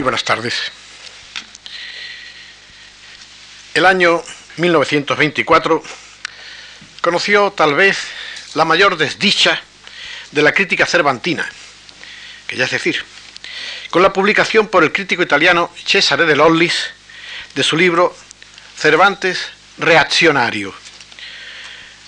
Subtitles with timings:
[0.00, 0.54] Muy buenas tardes.
[3.74, 4.22] El año
[4.56, 5.82] 1924
[7.02, 7.98] conoció tal vez
[8.54, 9.60] la mayor desdicha
[10.30, 11.46] de la crítica cervantina,
[12.46, 13.04] que ya es decir,
[13.90, 16.92] con la publicación por el crítico italiano Cesare de Lollis
[17.54, 18.16] de su libro
[18.78, 20.72] Cervantes reaccionario.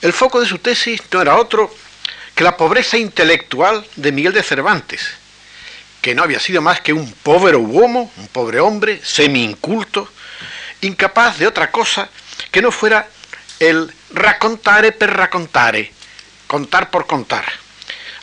[0.00, 1.70] El foco de su tesis no era otro
[2.34, 5.21] que la pobreza intelectual de Miguel de Cervantes,
[6.02, 10.10] que no había sido más que un pobre homo, un pobre hombre, semi-inculto,
[10.80, 12.10] incapaz de otra cosa
[12.50, 13.08] que no fuera
[13.60, 15.92] el racontare per racontare,
[16.48, 17.44] contar por contar,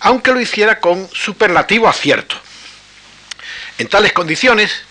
[0.01, 2.35] aunque lo hiciera con superlativo acierto.
[3.77, 4.83] En tales condiciones,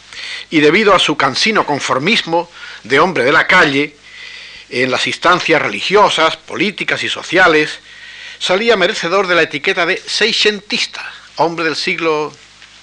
[0.48, 2.50] y debido a su cansino conformismo
[2.84, 3.96] de hombre de la calle,
[4.70, 7.80] en las instancias religiosas, políticas y sociales,
[8.38, 11.04] salía merecedor de la etiqueta de seiscientista,
[11.36, 12.32] hombre del siglo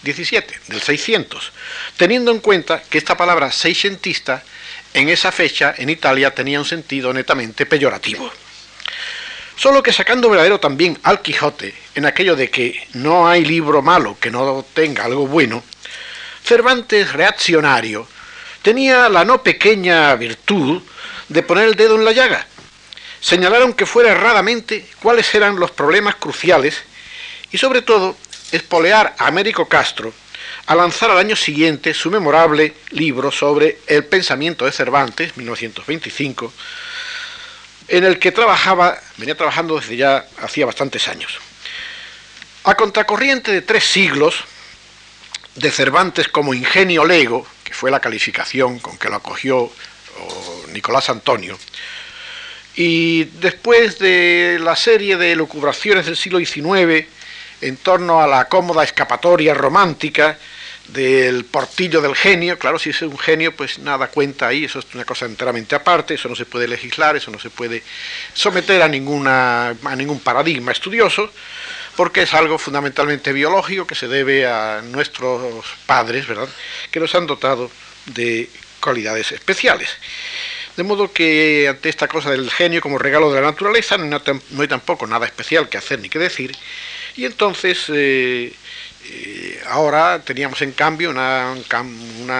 [0.06, 1.52] Del 600,
[1.98, 4.44] teniendo en cuenta que esta palabra seiscientista
[4.94, 8.32] en esa fecha en Italia tenía un sentido netamente peyorativo.
[9.56, 14.16] Solo que sacando verdadero también al Quijote, en aquello de que no hay libro malo
[14.20, 15.64] que no tenga algo bueno,
[16.44, 18.08] Cervantes reaccionario
[18.62, 20.84] tenía la no pequeña virtud
[21.30, 22.46] de poner el dedo en la llaga.
[23.22, 26.84] Señalaron que fuera erradamente cuáles eran los problemas cruciales
[27.52, 28.16] y sobre todo
[28.56, 30.14] espolear a Américo Castro
[30.68, 36.52] a lanzar al año siguiente su memorable libro sobre el pensamiento de Cervantes, 1925,
[37.88, 41.40] en el que trabajaba, venía trabajando desde ya hacía bastantes años.
[42.64, 44.44] A contracorriente de tres siglos
[45.54, 49.72] de Cervantes como ingenio lego, que fue la calificación con que lo acogió
[50.74, 51.58] Nicolás Antonio,
[52.76, 57.08] y después de la serie de lucubraciones del siglo XIX
[57.62, 60.38] en torno a la cómoda escapatoria romántica
[60.88, 64.86] del portillo del genio, claro, si es un genio, pues nada cuenta ahí, eso es
[64.94, 67.82] una cosa enteramente aparte, eso no se puede legislar, eso no se puede
[68.34, 71.32] someter a, ninguna, a ningún paradigma estudioso,
[71.96, 76.50] porque es algo fundamentalmente biológico que se debe a nuestros padres, ¿verdad?,
[76.92, 77.72] que nos han dotado
[78.06, 79.90] de cualidades especiales.
[80.78, 84.22] De modo que ante esta cosa del genio como regalo de la naturaleza no,
[84.60, 86.56] hay tampoco nada especial que hacer ni que decir.
[87.18, 88.54] Y entonces eh,
[89.08, 92.32] eh, ahora teníamos en cambio un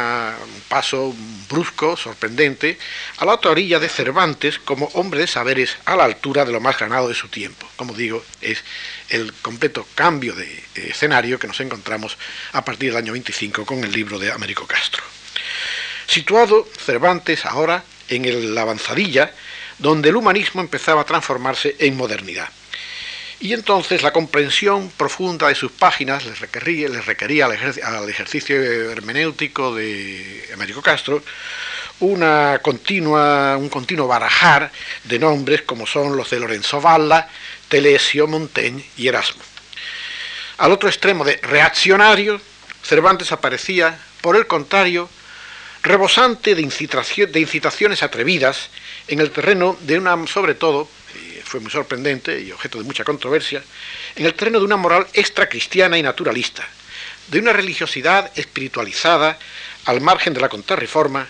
[0.68, 1.16] paso
[1.48, 2.78] brusco, sorprendente,
[3.18, 6.60] a la otra orilla de Cervantes como hombre de saberes a la altura de lo
[6.60, 7.68] más ganado de su tiempo.
[7.76, 8.64] Como digo, es
[9.10, 12.18] el completo cambio de escenario que nos encontramos
[12.52, 15.04] a partir del año 25 con el libro de Américo Castro.
[16.08, 19.32] Situado Cervantes ahora en la avanzadilla,
[19.78, 22.50] donde el humanismo empezaba a transformarse en modernidad.
[23.46, 30.50] Y entonces la comprensión profunda de sus páginas les requería, requería al, ejercicio hermenéutico de
[30.52, 31.22] Américo Castro
[32.00, 34.72] una continua, un continuo barajar
[35.04, 37.30] de nombres como son los de Lorenzo Valla,
[37.70, 39.44] Telesio, Montaigne y Erasmo.
[40.58, 42.42] Al otro extremo de reaccionario,
[42.82, 45.08] Cervantes aparecía, por el contrario,
[45.84, 48.72] rebosante de, incitaciones atrevidas
[49.08, 50.90] en el terreno de una, sobre todo,
[51.60, 53.64] muy sorprendente y objeto de mucha controversia,
[54.16, 56.68] en el terreno de una moral extracristiana y naturalista,
[57.28, 59.38] de una religiosidad espiritualizada
[59.86, 61.28] al margen de la contrarreforma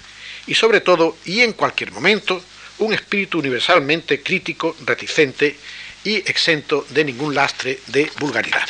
[0.47, 2.43] y sobre todo, y en cualquier momento,
[2.79, 5.57] un espíritu universalmente crítico, reticente
[6.03, 8.67] y exento de ningún lastre de vulgaridad.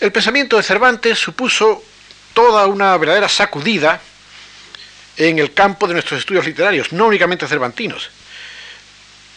[0.00, 1.84] El pensamiento de Cervantes supuso
[2.32, 4.00] toda una verdadera sacudida
[5.16, 8.08] en el campo de nuestros estudios literarios, no únicamente cervantinos,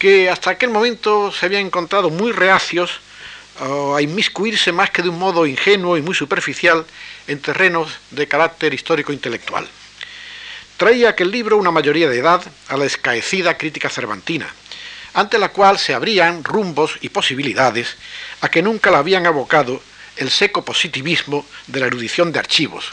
[0.04, 3.00] que hasta aquel momento se habían encontrado muy reacios
[3.58, 6.84] a inmiscuirse más que de un modo ingenuo y muy superficial
[7.26, 9.66] en terrenos de carácter histórico-intelectual.
[10.76, 14.46] Traía aquel libro una mayoría de edad a la escaecida crítica cervantina,
[15.14, 17.96] ante la cual se abrían rumbos y posibilidades
[18.42, 19.80] a que nunca la habían abocado
[20.18, 22.92] el seco positivismo de la erudición de archivos,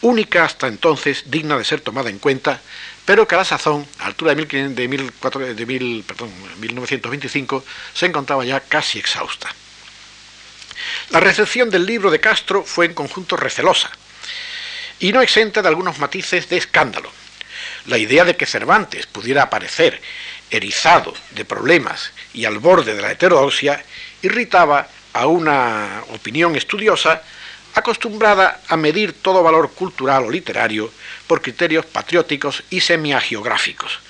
[0.00, 2.60] única hasta entonces digna de ser tomada en cuenta,
[3.08, 7.64] pero que a la sazón, a altura de, de, 1925,
[7.94, 9.48] se encontraba ya casi exhausta.
[11.08, 13.90] La recepción del libro de Castro fue en conjunto recelosa
[15.00, 17.10] y no exenta de algunos matices de escándalo.
[17.86, 20.02] La idea de que Cervantes pudiera aparecer
[20.50, 23.82] erizado de problemas y al borde de la heterodoxia
[24.20, 27.22] irritaba a una opinión estudiosa
[27.74, 30.92] acostumbrada a medir todo valor cultural o literario
[31.28, 34.00] por criterios patrióticos y semiagiográficos,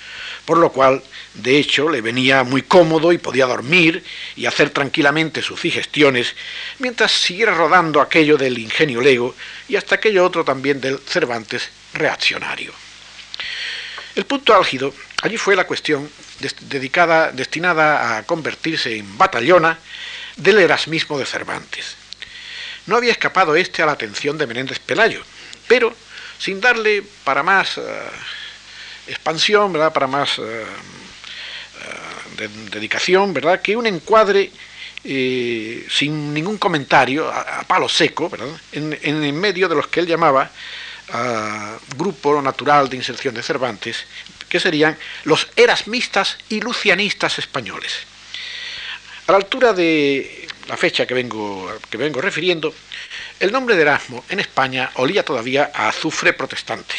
[0.47, 1.03] por lo cual,
[1.35, 4.03] de hecho, le venía muy cómodo y podía dormir
[4.37, 6.35] y hacer tranquilamente sus digestiones,
[6.79, 9.35] mientras siguiera rodando aquello del ingenio lego
[9.69, 12.73] y hasta aquello otro también del Cervantes reaccionario.
[14.15, 16.09] El punto álgido allí fue la cuestión
[16.63, 19.79] dedicada, destinada a convertirse en batallona
[20.37, 21.97] del erasmismo de Cervantes.
[22.87, 25.23] No había escapado este a la atención de Menéndez Pelayo,
[25.67, 25.95] pero
[26.39, 27.83] sin darle para más eh,
[29.09, 29.93] expansión, ¿verdad?
[29.93, 30.65] para más eh,
[32.39, 33.61] eh, dedicación, ¿verdad?
[33.61, 34.51] que un encuadre
[35.03, 38.31] sin ningún comentario, a, palo seco,
[38.73, 40.51] En, en, medio de los que él llamaba
[41.97, 44.05] Grupo Natural de Inserción de Cervantes,
[44.49, 47.93] que serían los erasmistas y lucianistas españoles.
[49.29, 52.75] A la altura de la fecha que vengo, que vengo refiriendo,
[53.41, 56.95] el nombre de Erasmo en España olía todavía a azufre protestante,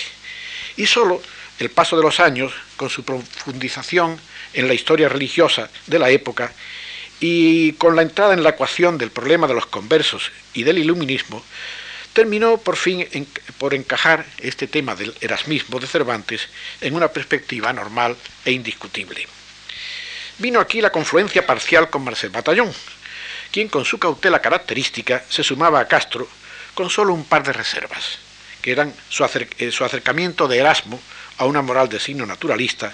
[0.77, 1.21] y sólo
[1.59, 4.19] el paso de los años, con su profundización
[4.53, 6.53] en la historia religiosa de la época
[7.19, 11.43] y con la entrada en la ecuación del problema de los conversos y del iluminismo,
[12.13, 13.05] terminó por fin
[13.57, 16.47] por encajar este tema del erasmismo de Cervantes
[16.79, 18.15] en una perspectiva normal
[18.45, 19.27] e indiscutible.
[20.37, 22.71] Vino aquí la confluencia parcial con Marcel Batallón,
[23.51, 26.27] quien con su cautela característica se sumaba a Castro
[26.73, 28.19] con solo un par de reservas,
[28.61, 30.99] que eran su, eh, acercamiento de Erasmo
[31.37, 32.93] a una moral de signo naturalista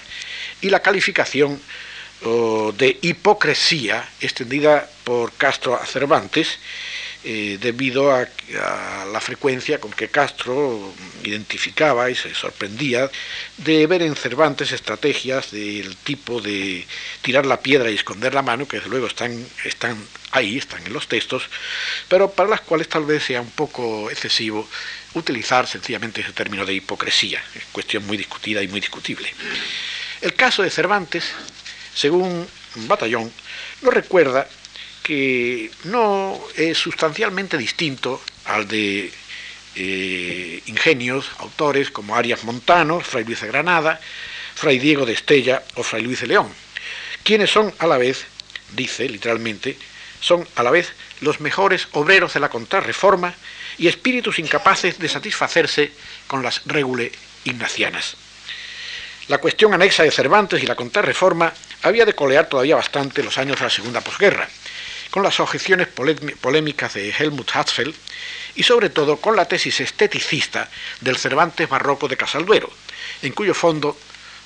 [0.60, 1.60] y la calificación
[2.22, 6.58] de hipocresía extendida por Castro a Cervantes
[7.28, 8.28] eh, debido a,
[9.12, 10.94] la frecuencia con que Castro
[11.24, 13.10] identificaba y se sorprendía
[13.56, 16.86] de ver en Cervantes estrategias del tipo de
[17.22, 19.96] tirar la piedra y esconder la mano, que desde luego están, están
[20.30, 21.42] ahí, están en los textos,
[22.08, 24.68] pero para las cuales tal vez sea un poco excesivo
[25.14, 29.34] utilizar sencillamente ese término de hipocresía, es cuestión muy discutida y muy discutible.
[30.20, 31.24] El caso de Cervantes,
[31.92, 32.46] según
[32.86, 33.32] Batallón,
[33.82, 34.46] nos recuerda
[35.06, 39.12] que no es sustancialmente distinto al de
[39.76, 44.00] eh, ingenios, autores como Arias Montano, Fray Luis de Granada,
[44.56, 46.48] Fray Diego de Estella o Fray Luis de León,
[47.22, 48.24] quienes son a la vez,
[48.72, 49.78] dice literalmente,
[50.18, 53.32] son a la vez los mejores obreros de la contrarreforma
[53.78, 55.92] y espíritus incapaces de satisfacerse
[56.26, 57.12] con las regule
[57.44, 58.16] ignacianas.
[59.28, 61.52] La cuestión anexa de Cervantes y la contrarreforma
[61.82, 64.48] había de colear todavía bastante los años de la Segunda Posguerra,
[65.10, 67.94] con las objeciones polémicas de Helmut Hatzfeld
[68.54, 70.70] y sobre todo con la tesis esteticista
[71.00, 72.70] del Cervantes barroco de Casalduero,
[73.22, 73.98] en cuyo fondo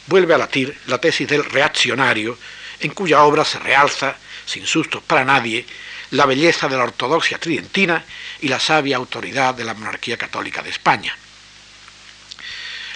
[0.07, 2.39] vuelve a latir la tesis del reaccionario,
[2.81, 4.17] en cuya obra se realza,
[4.47, 5.65] sin sustos para nadie,
[6.11, 8.05] la belleza de la ortodoxia tridentina
[8.41, 11.17] y la sabia autoridad de la monarquía católica de España.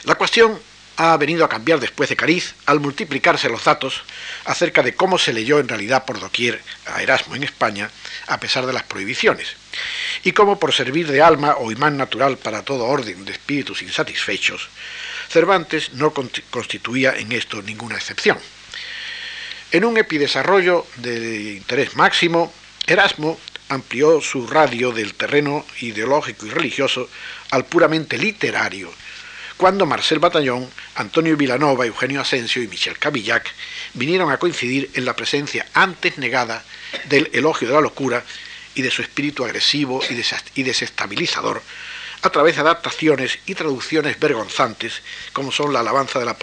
[0.05, 0.61] La cuestión
[0.97, 4.03] ha venido a cambiar después de Cariz al multiplicarse los datos
[4.45, 7.91] acerca de cómo se leyó en realidad por doquier a Erasmo en España,
[8.27, 9.57] a pesar de las prohibiciones,
[10.23, 14.69] y cómo por servir de alma o imán natural para todo orden de espíritus insatisfechos,
[15.29, 18.39] Cervantes no constituía en esto ninguna excepción.
[19.73, 22.53] En un epidesarrollo de interés máximo,
[22.87, 27.09] Erasmo amplió su radio del terreno ideológico y religioso
[27.51, 28.93] al puramente literario,
[29.57, 33.51] cuando Marcel Batallón, Antonio Vilanova, Eugenio Asensio y Michel Cavillac
[33.95, 36.65] vinieron a coincidir en la presencia antes negada
[37.05, 38.25] del elogio de la locura
[38.75, 40.01] y de su espíritu agresivo
[40.55, 41.63] y desestabilizador
[42.23, 45.03] a través de adaptaciones y traducciones vergonzantes,
[45.35, 46.35] como son la alabanza de la,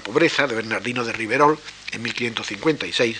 [0.00, 1.58] pobreza de Bernardino de Riverol
[1.92, 3.16] en 1556,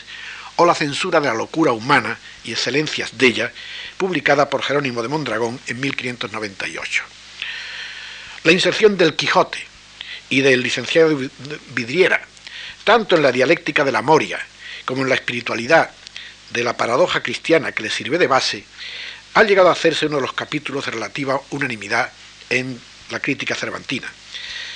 [0.57, 3.53] o la censura de la locura humana y excelencias de ella,
[3.97, 7.05] publicada por Jerónimo de Mondragón en 1598.
[8.45, 9.59] La inserción del Quijote
[10.29, 11.19] y del licenciado
[11.71, 12.21] Vidriera,
[12.85, 14.39] tanto en la dialéctica de la Moria
[14.85, 15.91] como en la espiritualidad
[16.51, 18.67] de la paradoja cristiana que le sirve de base,
[19.33, 22.13] ha llegado a hacerse uno de los capítulos de relativa unanimidad
[22.51, 24.13] en la crítica cervantina,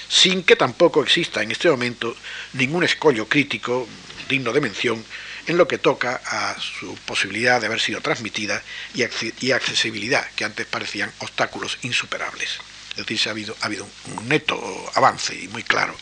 [0.09, 2.17] sin que tampoco exista en este momento
[2.55, 3.87] ningún escollo crítico
[4.31, 5.05] digno de mención
[5.47, 8.63] en lo que toca a su posibilidad de haber sido transmitida
[8.95, 12.61] y accesibilidad, que antes parecían obstáculos insuperables.
[12.99, 15.97] Decir, ha habido, ha habido un neto avance y muy claro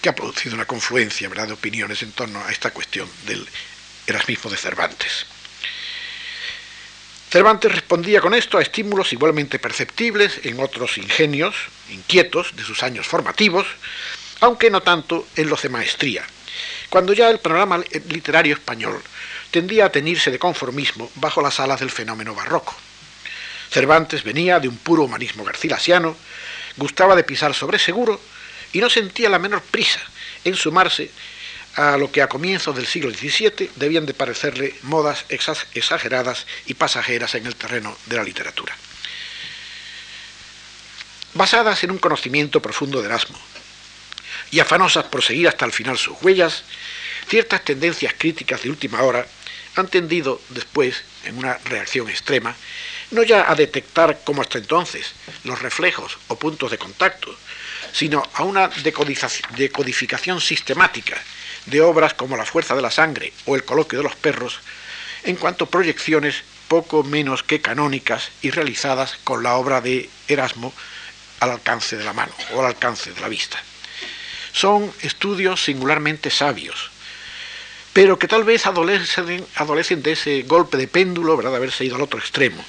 [0.00, 1.48] que ha producido una confluencia ¿verdad?
[1.48, 3.46] de opiniones en torno a esta cuestión del
[4.06, 5.26] erasmismo de Cervantes.
[7.30, 11.54] Cervantes respondía con esto a estímulos igualmente perceptibles en otros ingenios
[11.90, 13.66] inquietos de sus años formativos,
[14.40, 16.24] aunque no tanto en los de maestría,
[16.88, 19.02] cuando ya el panorama literario español
[19.50, 22.74] tendía a tenirse de conformismo bajo las alas del fenómeno barroco.
[23.70, 26.16] Cervantes venía de un puro humanismo garcilasiano,
[26.76, 28.20] gustaba de pisar sobre seguro
[28.72, 30.00] y no sentía la menor prisa
[30.44, 31.10] en sumarse
[31.76, 37.34] a lo que a comienzos del siglo XVII debían de parecerle modas exageradas y pasajeras
[37.34, 38.74] en el terreno de la literatura.
[41.34, 43.38] Basadas en un conocimiento profundo de Erasmo
[44.50, 46.62] y afanosas por seguir hasta el final sus huellas,
[47.28, 49.26] ciertas tendencias críticas de última hora
[49.74, 52.56] han tendido después, en una reacción extrema,
[53.10, 55.12] no ya a detectar como hasta entonces
[55.44, 57.34] los reflejos o puntos de contacto,
[57.92, 61.16] sino a una decodificación sistemática
[61.66, 64.60] de obras como La fuerza de la sangre o El coloquio de los perros,
[65.24, 70.72] en cuanto proyecciones poco menos que canónicas y realizadas con la obra de Erasmo
[71.40, 73.62] al alcance de la mano o al alcance de la vista.
[74.52, 76.90] Son estudios singularmente sabios,
[77.92, 81.96] pero que tal vez adolecen, adolecen de ese golpe de péndulo, ¿verdad?, de haberse ido
[81.96, 82.64] al otro extremo,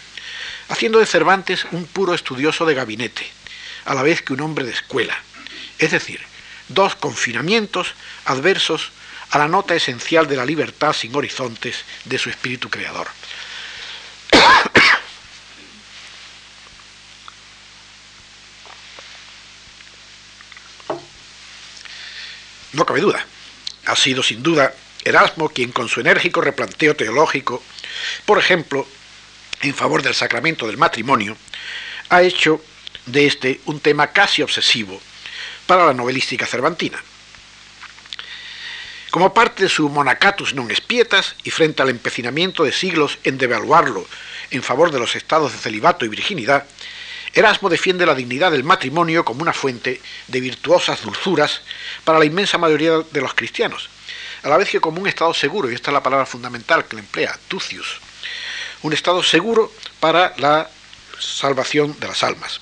[0.70, 3.28] haciendo de Cervantes un puro estudioso de gabinete,
[3.86, 5.18] a la vez que un hombre de escuela,
[5.80, 6.22] es decir,
[6.68, 7.94] dos confinamientos
[8.26, 8.92] adversos
[9.32, 13.08] a la nota esencial de la libertad sin horizontes de su espíritu creador.
[22.74, 23.26] No cabe duda,
[23.88, 24.72] ha sido sin duda
[25.04, 27.64] Erasmo quien con su enérgico replanteo teológico,
[28.26, 28.86] por ejemplo,
[29.62, 31.38] en favor del sacramento del matrimonio,
[32.10, 32.62] ha hecho
[33.06, 35.00] de este un tema casi obsesivo
[35.66, 37.02] para la novelística cervantina.
[39.12, 44.04] Como parte de su monacatus non espietas y frente al empecinamiento de siglos en devaluarlo
[44.52, 46.68] en favor de los estados de celibato y virginidad,
[47.34, 51.62] Erasmo defiende la dignidad del matrimonio como una fuente de virtuosas dulzuras
[52.04, 53.90] para la inmensa mayoría de los cristianos,
[54.44, 56.96] a la vez que como un estado seguro, y esta es la palabra fundamental que
[56.96, 58.00] le emplea, tucius,
[58.84, 60.70] un estado seguro para la
[61.20, 62.62] salvación de las almas.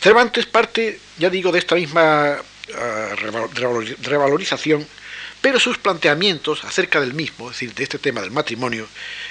[0.00, 2.38] Cervantes parte, ya digo, de esta misma
[2.74, 3.16] ah,
[4.02, 4.86] revalorización,
[5.40, 8.86] pero sus planteamientos acerca del mismo, es decir, de este tema del matrimonio,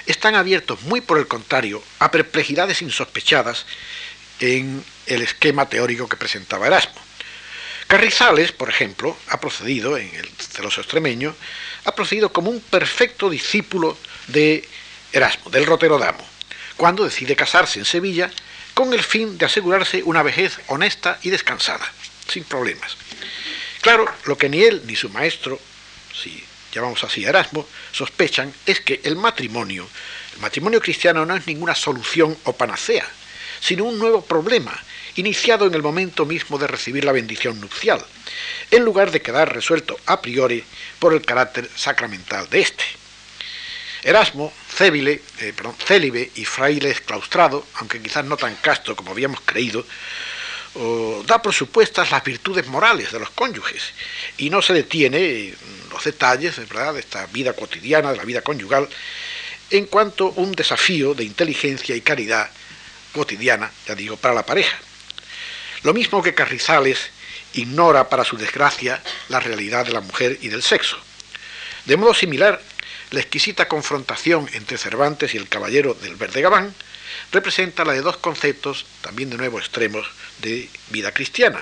[0.06, 3.66] están abiertos muy por el contrario a perplejidades insospechadas
[4.40, 7.00] en el esquema teórico que presentaba Erasmo.
[7.86, 11.34] Carrizales, por ejemplo, ha procedido, en el celoso extremeño,
[11.84, 13.96] ha procedido como un perfecto discípulo
[14.28, 14.66] de
[15.12, 16.24] Erasmo, del Roterodamo,
[16.76, 18.30] cuando decide casarse en Sevilla
[18.74, 21.86] con el fin de asegurarse una vejez honesta y descansada,
[22.28, 22.96] sin problemas.
[23.80, 25.58] Claro, lo que ni él ni su maestro,
[26.14, 29.88] si llamamos así a Erasmo, sospechan es que el matrimonio,
[30.34, 33.08] el matrimonio cristiano no es ninguna solución o panacea,
[33.60, 34.76] sino un nuevo problema,
[35.16, 38.04] iniciado en el momento mismo de recibir la bendición nupcial,
[38.70, 40.64] en lugar de quedar resuelto a priori
[40.98, 42.84] por el carácter sacramental de éste.
[44.02, 45.52] Erasmo, cébile, eh,
[45.86, 49.84] célibe y fraile exclaustrado, aunque quizás no tan casto como habíamos creído,
[51.26, 53.92] da por supuestas las virtudes morales de los cónyuges
[54.38, 55.56] y no se detiene en
[55.90, 58.88] los detalles de esta vida cotidiana, de la vida conyugal,
[59.70, 62.50] en cuanto un desafío de inteligencia y caridad
[63.12, 64.78] cotidiana, ya digo, para la pareja.
[65.82, 67.10] Lo mismo que Carrizales
[67.54, 70.98] ignora para su desgracia la realidad de la mujer y del sexo.
[71.86, 72.60] De modo similar,
[73.10, 76.74] la exquisita confrontación entre Cervantes y el caballero del Verde Gabán
[77.32, 80.06] representa la de dos conceptos, también de nuevo extremos,
[80.38, 81.60] de vida cristiana.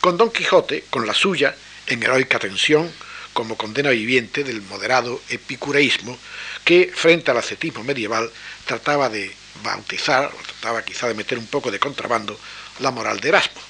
[0.00, 1.56] Con Don Quijote, con la suya,
[1.86, 2.92] en heroica tensión,
[3.32, 6.18] como condena viviente del moderado epicureísmo
[6.64, 8.30] que, frente al ascetismo medieval,
[8.66, 12.38] trataba de bautizar, o trataba quizá de meter un poco de contrabando,
[12.80, 13.60] la moral de Erasmo.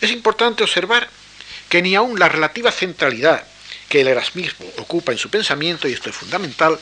[0.00, 1.08] Es importante observar
[1.68, 3.44] que ni aun la relativa centralidad
[3.88, 6.78] que el erasmismo ocupa en su pensamiento, y esto es fundamental,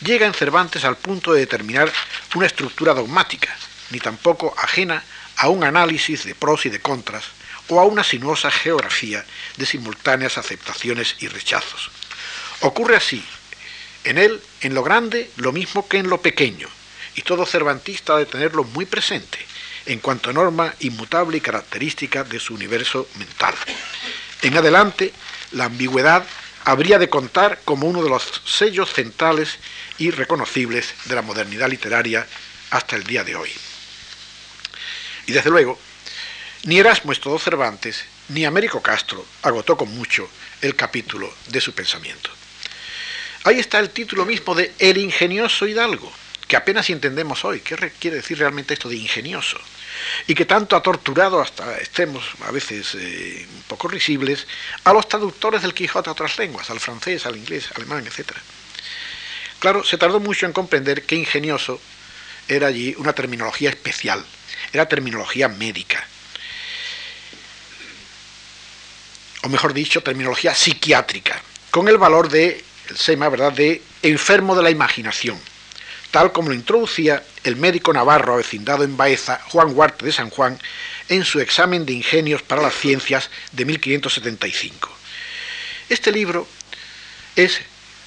[0.00, 1.92] llega en Cervantes al punto de determinar
[2.34, 3.54] una estructura dogmática,
[3.90, 5.02] ni tampoco ajena
[5.36, 7.24] a un análisis de pros y de contras,
[7.68, 9.24] o a una sinuosa geografía
[9.56, 11.90] de simultáneas aceptaciones y rechazos.
[12.60, 13.24] Ocurre así,
[14.04, 16.68] en él, en lo grande, lo mismo que en lo pequeño,
[17.14, 19.38] y todo cervantista ha de tenerlo muy presente,
[19.86, 23.54] en cuanto a norma inmutable y característica de su universo mental.
[24.42, 25.12] En adelante,
[25.52, 26.24] la ambigüedad
[26.64, 29.58] habría de contar como uno de los sellos centrales
[29.98, 32.26] y reconocibles de la modernidad literaria
[32.70, 33.50] hasta el día de hoy.
[35.26, 35.78] Y desde luego,
[36.64, 40.28] ni Erasmo todo Cervantes ni Américo Castro agotó con mucho
[40.62, 42.30] el capítulo de su pensamiento.
[43.44, 46.10] Ahí está el título mismo de El ingenioso Hidalgo,
[46.46, 47.60] que apenas entendemos hoy.
[47.60, 49.58] ¿Qué quiere decir realmente esto de ingenioso?
[50.26, 54.46] y que tanto ha torturado hasta extremos a veces eh, un poco risibles
[54.82, 58.32] a los traductores del Quijote a otras lenguas, al francés, al inglés, al alemán, etc.
[59.60, 61.80] Claro, se tardó mucho en comprender que ingenioso
[62.48, 64.24] era allí una terminología especial,
[64.72, 66.06] era terminología médica.
[69.44, 74.62] o mejor dicho, terminología psiquiátrica, con el valor de, el SEMA, ¿verdad?, de enfermo de
[74.62, 75.38] la imaginación,
[76.14, 80.56] tal como lo introducía el médico navarro avecindado en Baeza, Juan Huarte de San Juan,
[81.08, 84.96] en su examen de ingenios para las ciencias de 1575.
[85.88, 86.46] Este libro
[87.34, 87.60] es,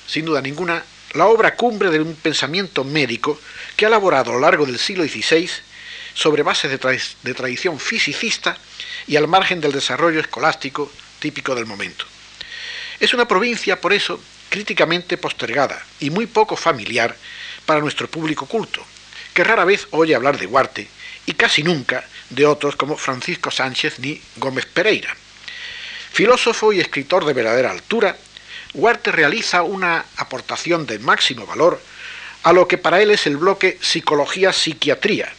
[0.08, 0.86] sin duda ninguna,
[1.16, 3.42] la obra cumbre de un pensamiento médico
[3.76, 5.50] que ha elaborado a lo largo del siglo XVI
[6.14, 8.58] sobre bases de, tradición fisicista
[9.06, 12.06] y al margen del desarrollo escolástico típico del momento.
[13.02, 17.18] Es una provincia, por eso, críticamente postergada y muy poco familiar
[17.67, 18.83] para nuestro público culto,
[19.33, 20.88] que rara vez oye hablar de Huarte
[21.27, 25.15] y casi nunca de otros como Francisco Sánchez ni Gómez Pereira.
[26.12, 28.17] Filósofo y escritor de verdadera altura,
[28.74, 31.79] Huarte realiza una aportación de máximo valor
[32.43, 35.29] a lo que para él es el bloque psicología-psiquiatría,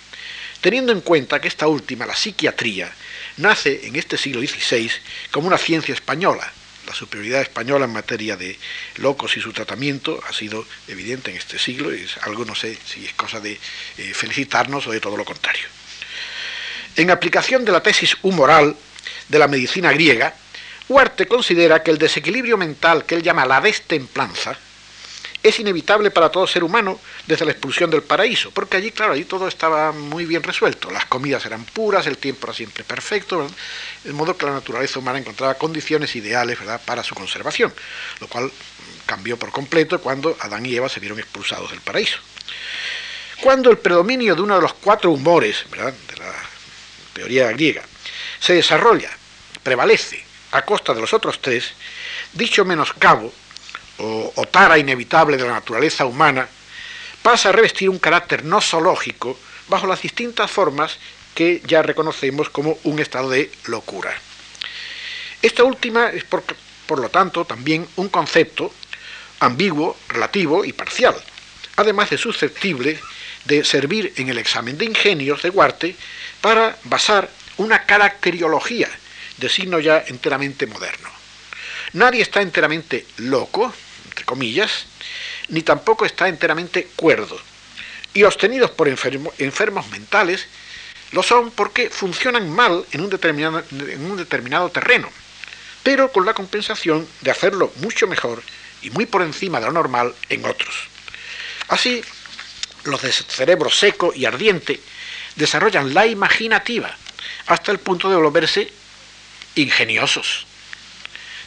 [0.60, 2.92] teniendo en cuenta que esta última, la psiquiatría,
[3.38, 4.90] nace en este siglo XVI
[5.30, 6.52] como una ciencia española.
[6.88, 8.58] La superioridad española en materia de
[8.96, 12.78] locos y su tratamiento ha sido evidente en este siglo y es algo, no sé
[12.82, 15.66] si es cosa de eh, felicitarnos o de todo lo contrario.
[16.96, 18.74] En aplicación de la tesis humoral
[19.28, 20.34] de la medicina griega,
[20.88, 24.58] Huarte considera que el desequilibrio mental que él llama la destemplanza
[25.42, 29.24] es inevitable para todo ser humano desde la expulsión del paraíso, porque allí, claro, allí
[29.24, 33.48] todo estaba muy bien resuelto, las comidas eran puras, el tiempo era siempre perfecto,
[34.04, 36.80] de modo que la naturaleza humana encontraba condiciones ideales ¿verdad?
[36.84, 37.72] para su conservación,
[38.20, 38.50] lo cual
[39.06, 42.18] cambió por completo cuando Adán y Eva se vieron expulsados del paraíso.
[43.40, 45.76] Cuando el predominio de uno de los cuatro humores de
[46.16, 46.34] la
[47.12, 47.82] teoría griega
[48.40, 49.10] se desarrolla,
[49.62, 51.72] prevalece a costa de los otros tres,
[52.32, 53.32] dicho menoscabo
[53.98, 56.48] o, tara inevitable de la naturaleza humana
[57.22, 59.38] pasa a revestir un carácter no zoológico
[59.68, 60.98] bajo las distintas formas
[61.34, 64.12] que ya reconocemos como un estado de locura.
[65.42, 66.42] Esta última es, por,
[66.86, 68.72] por, lo tanto, también un concepto
[69.40, 71.14] ambiguo, relativo y parcial,
[71.76, 72.98] además de susceptible
[73.44, 75.94] de servir en el examen de ingenios de Huarte
[76.40, 78.88] para basar una caracteriología
[79.36, 81.08] de signo ya enteramente moderno.
[81.92, 83.72] Nadie está enteramente loco,
[84.28, 84.84] comillas,
[85.48, 87.40] ni tampoco está enteramente cuerdo.
[88.12, 90.46] Y los tenidos por enfermos mentales
[91.12, 95.08] lo son porque funcionan mal en un, determinado, en un determinado terreno,
[95.82, 98.42] pero con la compensación de hacerlo mucho mejor
[98.82, 100.74] y muy por encima de lo normal en otros.
[101.68, 102.02] Así,
[102.84, 104.80] los de cerebro seco y ardiente
[105.36, 106.94] desarrollan la imaginativa
[107.46, 108.70] hasta el punto de volverse
[109.54, 110.46] ingeniosos.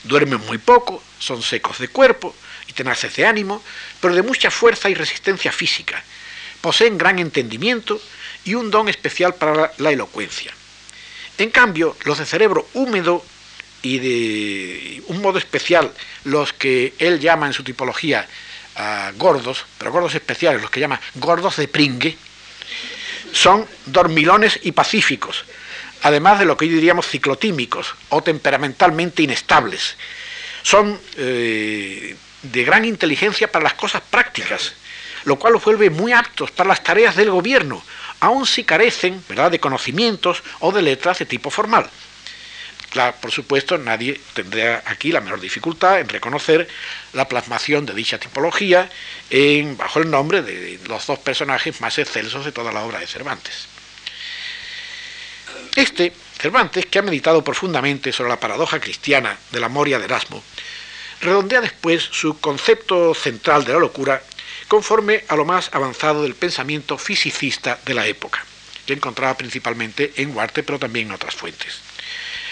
[0.04, 2.34] Duermen muy poco, son secos de cuerpo
[2.68, 3.64] y tenaces de ánimo,
[4.00, 6.04] pero de mucha fuerza y resistencia física.
[6.62, 8.02] Poseen gran entendimiento
[8.44, 10.54] y un don especial para la, elocuencia.
[11.38, 13.24] En cambio, los de cerebro húmedo
[13.82, 15.92] y de un modo especial
[16.24, 18.28] los que él llama en su tipología
[18.76, 22.18] ah, gordos, pero gordos especiales, los que llama gordos de pringue,
[23.32, 25.46] son dormilones y pacíficos,
[26.04, 29.96] además de lo que hoy diríamos ciclotímicos o temperamentalmente inestables.
[30.64, 34.74] Son eh, de gran inteligencia para las cosas prácticas,
[35.26, 37.84] lo cual los vuelve muy aptos para las tareas del gobierno,
[38.20, 39.52] aun si carecen ¿verdad?
[39.52, 41.90] de conocimientos o de letras de tipo formal.
[43.22, 46.68] por supuesto, nadie tendría aquí la menor dificultad en reconocer
[47.14, 48.90] la plasmación de dicha tipología
[49.30, 53.08] en, bajo el nombre de los dos personajes más excelsos de toda la obra de
[53.08, 53.68] Cervantes.
[55.76, 60.44] Este, Cervantes, que ha meditado profundamente sobre la paradoja cristiana de la Moria de Erasmo,
[61.22, 64.22] redondea después su concepto central de la locura
[64.68, 68.44] conforme a lo más avanzado del pensamiento fisicista de la época,
[68.86, 71.82] que encontraba principalmente en Huarte, pero también en otras fuentes.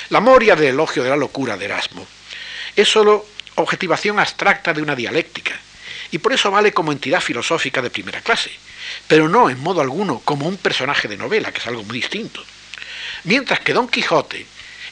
[0.09, 2.05] La Moria del elogio de la locura de Erasmo
[2.75, 5.59] es sólo objetivación abstracta de una dialéctica,
[6.11, 8.51] y por eso vale como entidad filosófica de primera clase,
[9.07, 12.43] pero no en modo alguno como un personaje de novela, que es algo muy distinto.
[13.23, 14.45] Mientras que Don Quijote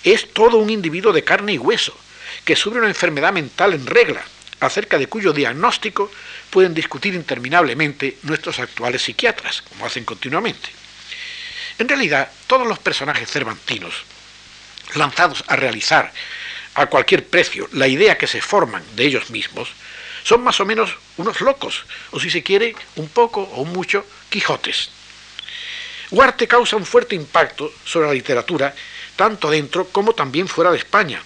[0.03, 1.97] es todo un individuo de carne y hueso,
[2.47, 4.23] que sufre una enfermedad mental en regla,
[4.61, 6.09] acerca de cuyo diagnóstico
[6.49, 10.69] pueden discutir interminablemente nuestros actuales psiquiatras, como hacen continuamente.
[11.77, 13.93] En realidad, todos los personajes cervantinos,
[14.95, 16.13] lanzados a realizar
[16.75, 19.67] a cualquier precio la idea que se forman de ellos mismos,
[20.23, 24.89] son más o menos unos locos, o si se quiere, un poco o mucho Quijotes.
[26.11, 28.73] Huarte causa un fuerte impacto sobre la literatura,
[29.17, 31.21] tanto dentro como también fuera de España,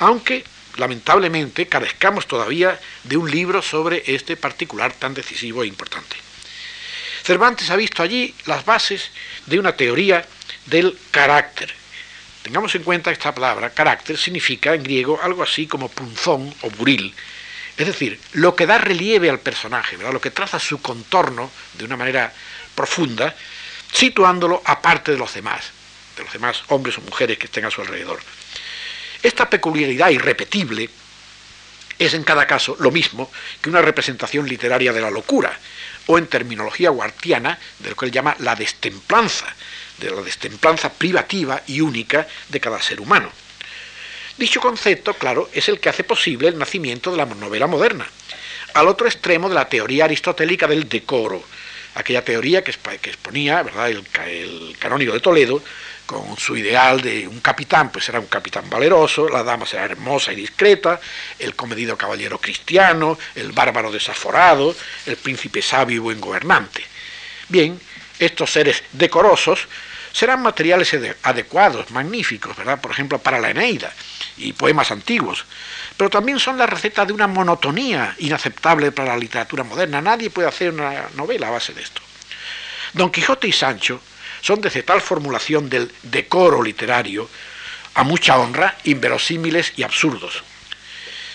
[0.00, 0.44] aunque
[0.76, 6.16] lamentablemente carezcamos todavía de un libro sobre este particular tan decisivo e importante.
[7.22, 9.10] Cervantes ha visto allí las bases
[9.46, 10.26] de una teoría
[10.66, 11.74] del carácter,
[12.44, 16.68] Tengamos en cuenta que esta palabra, carácter, significa en griego algo así como punzón o
[16.68, 17.14] buril,
[17.74, 20.12] es decir, lo que da relieve al personaje, ¿verdad?
[20.12, 22.34] lo que traza su contorno de una manera
[22.74, 23.34] profunda,
[23.90, 25.70] situándolo aparte de los demás,
[26.18, 28.20] de los demás hombres o mujeres que estén a su alrededor.
[29.24, 30.90] Esta peculiaridad irrepetible
[31.98, 33.32] es en cada caso lo mismo
[33.62, 35.58] que una representación literaria de la locura,
[36.06, 39.46] o en terminología guartiana, de lo que él llama la destemplanza,
[39.96, 43.30] de la destemplanza privativa y única de cada ser humano.
[44.36, 48.06] Dicho concepto, claro, es el que hace posible el nacimiento de la novela moderna,
[48.74, 51.42] al otro extremo de la teoría aristotélica del decoro,
[51.94, 53.88] aquella teoría que, exponía ¿verdad?
[53.88, 55.62] El, el canónigo de Toledo,
[56.06, 60.32] con su ideal de un capitán, pues era un capitán valeroso, la dama será hermosa
[60.32, 61.00] y discreta,
[61.38, 64.74] el comedido caballero cristiano, el bárbaro desaforado,
[65.06, 66.84] el príncipe sabio y buen gobernante.
[67.48, 67.80] Bien,
[68.18, 69.66] estos seres decorosos
[70.12, 72.80] serán materiales adecuados, magníficos, ¿verdad?
[72.80, 73.92] Por ejemplo, para la Eneida
[74.36, 75.44] y poemas antiguos,
[75.96, 80.00] pero también son la receta de una monotonía inaceptable para la literatura moderna.
[80.00, 82.02] Nadie puede hacer una novela a base de esto.
[82.92, 84.00] Don Quijote y Sancho
[84.40, 87.28] son desde tal formulación del decoro literario,
[87.94, 90.42] a mucha honra, inverosímiles y absurdos.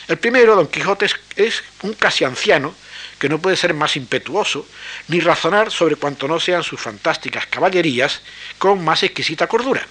[0.08, 2.76] El primero, Don Quijote, es, un casi anciano
[3.18, 4.68] que no puede ser más impetuoso,
[5.08, 8.22] ni razonar sobre cuanto no sean sus fantásticas caballerías
[8.58, 9.86] con más exquisita cordura.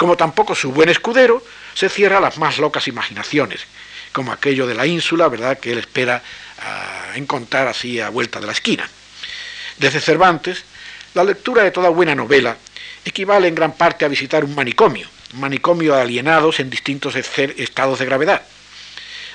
[0.00, 3.66] Como tampoco su buen escudero se cierra a las más locas imaginaciones,
[4.14, 6.22] como aquello de la ínsula, ¿verdad?, que él espera
[6.58, 8.88] ah, encontrar así a vuelta de la esquina.
[9.76, 10.64] Desde Cervantes,
[11.12, 12.56] la lectura de toda buena novela
[13.04, 17.98] equivale en gran parte a visitar un manicomio, un manicomio de alienados en distintos estados
[17.98, 18.40] de gravedad.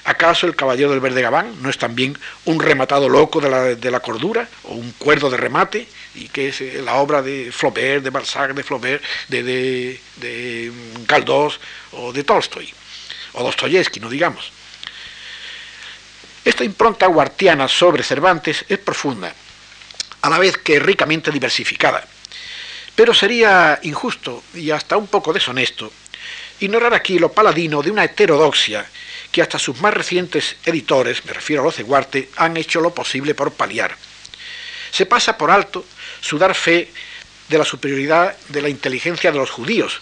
[0.06, 2.16] ¿Acaso el caballero del verde gabán no es también
[2.46, 5.88] un rematado loco de la, cordura o un cuerdo de remate?
[6.14, 10.72] Y que es eh, la obra de Flaubert, de Balzac, de Flaubert, de, de, de
[11.08, 11.60] Galdós
[11.92, 12.72] o de Tolstoy,
[13.34, 14.52] o Dostoyevsky, no digamos.
[16.46, 19.34] Esta impronta guartiana sobre Cervantes es profunda
[20.22, 22.06] a la vez que ricamente diversificada.
[22.96, 25.92] Pero sería injusto y hasta un poco deshonesto
[26.60, 28.86] ignorar aquí lo paladino de una heterodoxia
[29.36, 32.94] que hasta sus más recientes editores, me refiero a los de Guarte, han hecho lo
[32.94, 33.94] posible por paliar.
[34.92, 35.84] Se pasa por alto
[36.22, 36.90] su dar fe
[37.50, 40.00] de la superioridad de la inteligencia de los judíos,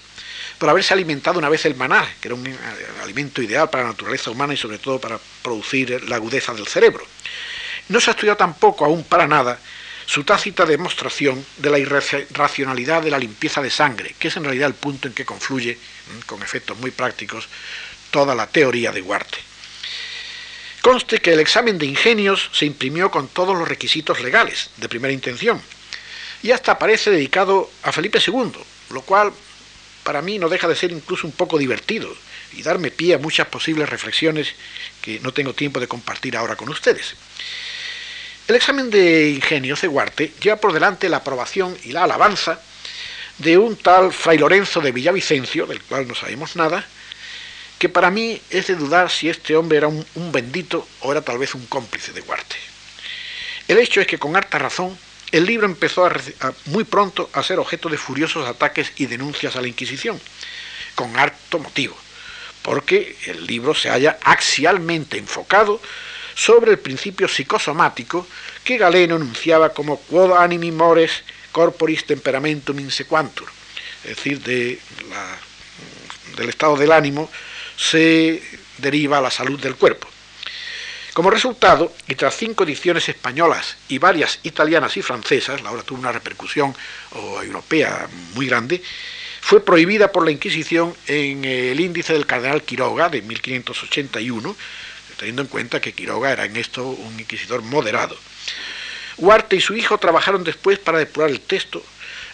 [0.59, 2.57] por haberse alimentado una vez el maná, que era un
[3.01, 7.03] alimento ideal para la naturaleza humana y sobre todo para producir la agudeza del cerebro.
[7.89, 9.57] No se ha estudiado tampoco aún para nada
[10.05, 14.67] su tácita demostración de la irracionalidad de la limpieza de sangre, que es en realidad
[14.67, 17.49] el punto en que confluye, mm, con efectos muy prácticos,
[18.13, 19.39] toda la teoría de Huarte.
[20.81, 25.11] Conste que el examen de ingenios se imprimió con todos los requisitos legales, de primera
[25.11, 25.59] intención,
[26.43, 28.51] y hasta parece dedicado a Felipe II,
[28.91, 29.33] lo cual
[30.03, 32.15] para mí no deja de ser incluso un poco divertido
[32.51, 34.53] y darme pie a muchas posibles reflexiones
[35.01, 37.15] que no tengo tiempo de compartir ahora con ustedes.
[38.47, 42.61] El examen de ingenio Ceguarte lleva por delante la aprobación y la alabanza
[43.39, 46.85] de un tal Fray Lorenzo de Villavicencio, del cual no sabemos nada,
[47.83, 51.37] que para mí es de dudar si este hombre era un, bendito o era tal
[51.37, 52.55] vez un cómplice de Guarte.
[53.67, 54.97] El hecho es que con harta razón
[55.33, 56.09] el libro empezó
[56.67, 60.17] muy pronto a ser objeto de furiosos ataques y denuncias a la Inquisición,
[60.95, 61.97] con harto motivo,
[62.61, 65.81] porque el libro se halla axialmente enfocado
[66.35, 68.25] sobre el principio psicosomático
[68.63, 73.49] que Galeno enunciaba como quod animi mores corporis temperamentum insequantur,
[74.05, 74.79] es decir, de
[76.37, 77.29] del estado del ánimo
[77.77, 78.41] se
[78.77, 80.07] deriva la salud del cuerpo.
[81.13, 85.99] Como resultado, y tras cinco ediciones españolas y varias italianas y francesas, la obra tuvo
[85.99, 86.75] una repercusión
[87.43, 88.81] europea muy grande,
[89.39, 94.55] fue prohibida por la Inquisición en el índice del cardenal Quiroga de 1581,
[95.17, 98.17] teniendo en cuenta que Quiroga era en esto un inquisidor moderado.
[99.17, 101.83] Huarte y su hijo trabajaron después para depurar el texto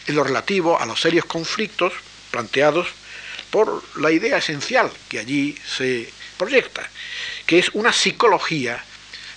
[0.08, 1.91] en lo relativo a los serios conflictos
[2.32, 2.88] planteados
[3.50, 6.88] por la idea esencial que allí se proyecta,
[7.46, 8.84] que es una psicología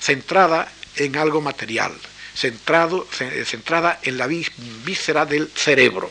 [0.00, 1.92] centrada en algo material,
[2.34, 3.06] centrado,
[3.44, 6.10] centrada en la víscera del cerebro.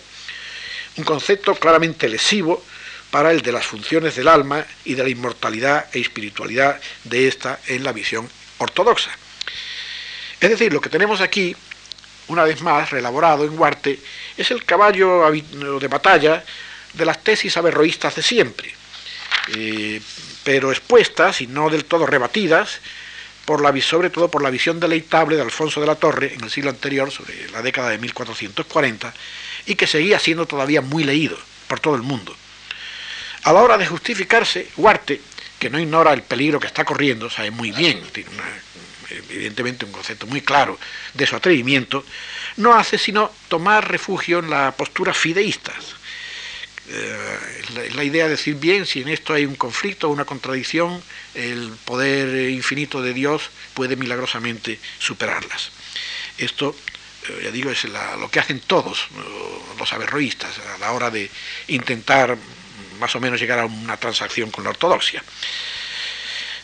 [0.98, 2.64] Un concepto claramente lesivo
[3.12, 7.60] para el de las funciones del alma y de la inmortalidad e espiritualidad de esta
[7.68, 9.12] en la visión ortodoxa.
[10.40, 11.56] Es decir, lo que tenemos aquí,
[12.28, 14.00] una vez más, reelaborado en Huarte,
[14.38, 16.44] es el caballo de batalla
[16.94, 18.74] de las tesis averroístas de siempre,
[19.56, 20.02] eh,
[20.44, 22.80] pero expuestas y no del todo rebatidas,
[23.46, 26.52] por la, sobre todo por la visión deleitable de Alfonso de la Torre en el
[26.52, 29.14] siglo anterior, sobre la década de 1440,
[29.66, 32.36] y que seguía siendo todavía muy leído por todo el mundo.
[33.44, 35.22] A la hora de justificarse, Huarte,
[35.58, 38.30] que no ignora el peligro que está corriendo, sabe muy bien, tiene
[39.10, 40.80] evidentemente un concepto muy claro
[41.14, 42.06] de su atrevimiento,
[42.58, 45.74] no hace sino tomar refugio en la postura fideísta.
[46.90, 51.02] Eh, la, idea de decir, bien, si en esto hay un conflicto, una contradicción,
[51.36, 55.72] el poder infinito de Dios puede milagrosamente superarlas.
[56.38, 56.76] Esto,
[57.30, 57.86] eh, ya digo, es
[58.20, 59.08] lo que hacen todos
[59.78, 61.30] los averroístas a la hora de
[61.68, 62.38] intentar
[63.00, 65.24] más o menos llegar a una transacción con la ortodoxia.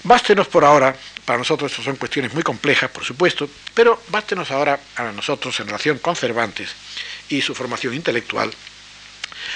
[0.03, 5.11] Bástenos por ahora, para nosotros son cuestiones muy complejas, por supuesto, pero bástenos ahora a
[5.11, 6.69] nosotros en relación con Cervantes
[7.29, 8.53] y su formación intelectual,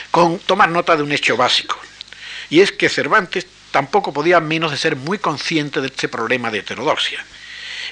[0.09, 1.79] con tomar nota de un hecho básico,
[2.49, 6.59] y es que Cervantes tampoco podía menos de ser muy consciente de este problema de
[6.59, 7.23] heterodoxia,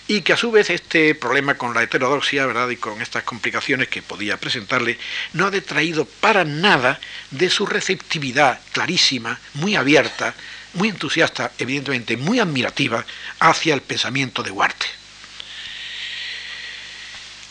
[0.07, 2.69] y que a su vez este problema con la heterodoxia, ¿verdad?
[2.69, 4.97] y con estas complicaciones que podía presentarle,
[5.33, 10.33] no ha detraído para nada de su receptividad clarísima, muy abierta,
[10.73, 13.05] muy entusiasta, evidentemente muy admirativa,
[13.39, 14.87] hacia el pensamiento de Huarte.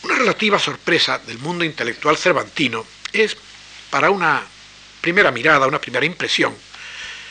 [0.02, 3.36] Una relativa sorpresa del mundo intelectual cervantino es,
[3.90, 4.42] para una
[5.01, 6.55] primera mirada, una primera impresión,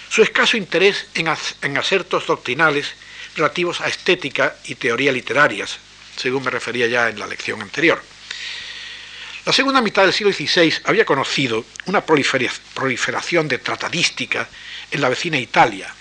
[0.09, 1.27] su escaso interés en,
[1.61, 2.93] en acertos doctrinales
[3.35, 5.77] relativos a estética y teoría literarias,
[6.15, 8.01] según me refería ya en la lección anterior.
[9.45, 14.49] La segunda mitad del siglo XVI había conocido una proliferación de tratadística
[14.91, 15.93] en la vecina Italia,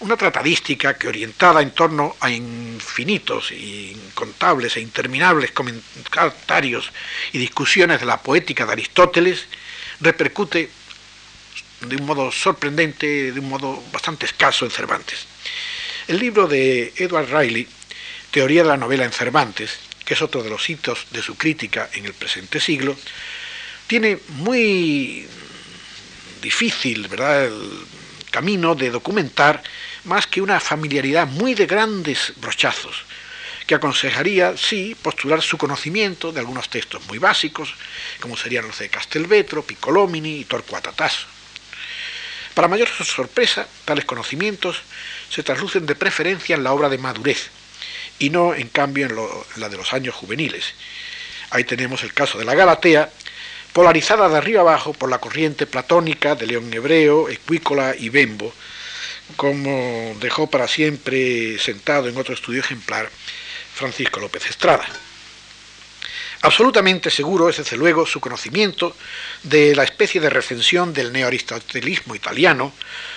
[0.00, 6.90] una tratadística que orientada en torno a infinitos, incontables e interminables comentarios
[7.32, 9.46] y discusiones de la poética de Aristóteles,
[10.00, 10.70] repercute
[11.80, 15.26] de un modo sorprendente, de un modo bastante escaso en Cervantes.
[16.06, 17.68] El libro de Edward Riley,
[18.30, 21.88] Teoría de la novela en Cervantes, que es otro de los hitos de su crítica
[21.92, 22.96] en el presente siglo,
[23.86, 25.26] tiene muy
[26.42, 27.86] difícil, ¿verdad?, el
[28.30, 29.62] camino de documentar
[30.04, 33.04] más que una familiaridad muy de grandes brochazos,
[33.68, 37.74] que aconsejaría, sí, postular su conocimiento de algunos textos muy básicos,
[38.18, 41.26] como serían los de Castelvetro, Piccolomini y Torcuato Tasso.
[42.54, 44.80] Para mayor sorpresa, tales conocimientos
[45.28, 47.50] se traslucen de preferencia en la obra de madurez
[48.18, 50.72] y no, en cambio, en, en la de los años juveniles.
[51.50, 53.10] Ahí tenemos el caso de la Galatea,
[53.74, 58.50] polarizada de arriba abajo por la corriente platónica de León Hebreo, Ecuícola y Bembo,
[59.36, 63.10] como dejó para siempre sentado en otro estudio ejemplar
[63.78, 64.84] Francisco López Estrada.
[66.42, 68.96] Absolutamente seguro es, desde luego, su conocimiento
[69.42, 72.72] de la especie de recensión del neoaristotelismo italiano,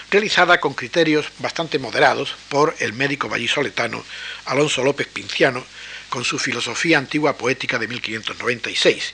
[0.09, 4.03] realizada con criterios bastante moderados por el médico vallisoletano
[4.45, 5.63] Alonso López Pinciano,
[6.09, 9.13] con su filosofía antigua poética de 1596.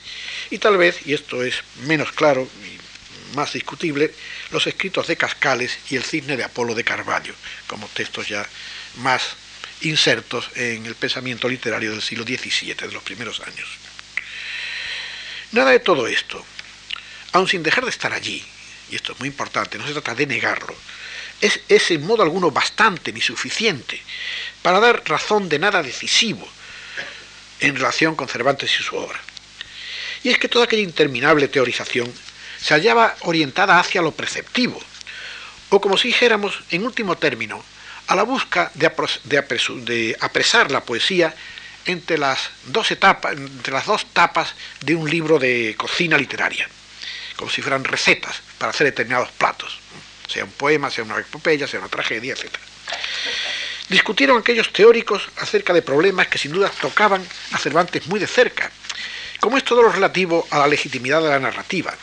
[0.50, 4.12] Y tal vez, y esto es menos claro y más discutible,
[4.50, 7.34] los escritos de Cascales y el cisne de Apolo de Carvalho,
[7.66, 8.48] como textos ya
[8.96, 9.36] más
[9.82, 13.68] insertos en el pensamiento literario del siglo XVII, de los primeros años.
[15.52, 16.44] Nada de todo esto,
[17.32, 18.44] aun sin dejar de estar allí,
[18.90, 20.74] y esto es muy importante, no se trata de negarlo,
[21.40, 24.00] es, en modo alguno bastante ni suficiente
[24.62, 26.46] para dar razón de nada decisivo
[27.60, 29.20] en relación con Cervantes y su obra.
[30.24, 32.12] Y es que toda aquella interminable teorización
[32.60, 34.80] se hallaba orientada hacia lo preceptivo,
[35.70, 37.64] o como si dijéramos, en último término,
[38.08, 41.34] a la busca de, apresar la poesía
[41.84, 46.68] entre las dos etapas, entre las dos tapas de un libro de cocina literaria,
[47.36, 49.78] como si fueran recetas para hacer determinados platos,
[50.26, 52.50] sea un poema, sea una epopeya, sea una tragedia, etc.
[53.90, 58.70] Discutieron aquellos teóricos acerca de problemas que sin duda tocaban a Cervantes muy de cerca,
[59.38, 61.94] como es todo lo relativo a la legitimidad de la narrativa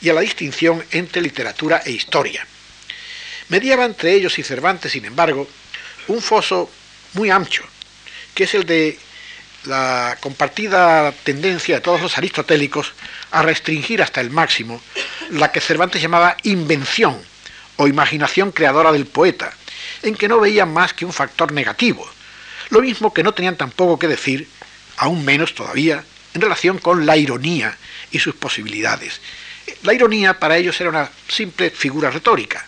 [0.00, 2.46] y a la distinción entre literatura e historia.
[3.50, 5.48] Mediaba entre ellos y Cervantes, sin embargo,
[6.06, 6.70] un foso
[7.14, 7.64] muy ancho,
[8.32, 8.96] que es el de
[9.64, 12.92] la compartida tendencia de todos los aristotélicos
[13.32, 14.80] a restringir hasta el máximo
[15.30, 17.20] la que Cervantes llamaba invención
[17.76, 19.52] o imaginación creadora del poeta,
[20.02, 22.08] en que no veían más que un factor negativo,
[22.70, 24.48] lo mismo que no tenían tampoco que decir,
[24.96, 27.76] aún menos todavía, en relación con la ironía
[28.12, 29.20] y sus posibilidades.
[29.82, 32.64] La ironía para ellos era una simple figura retórica,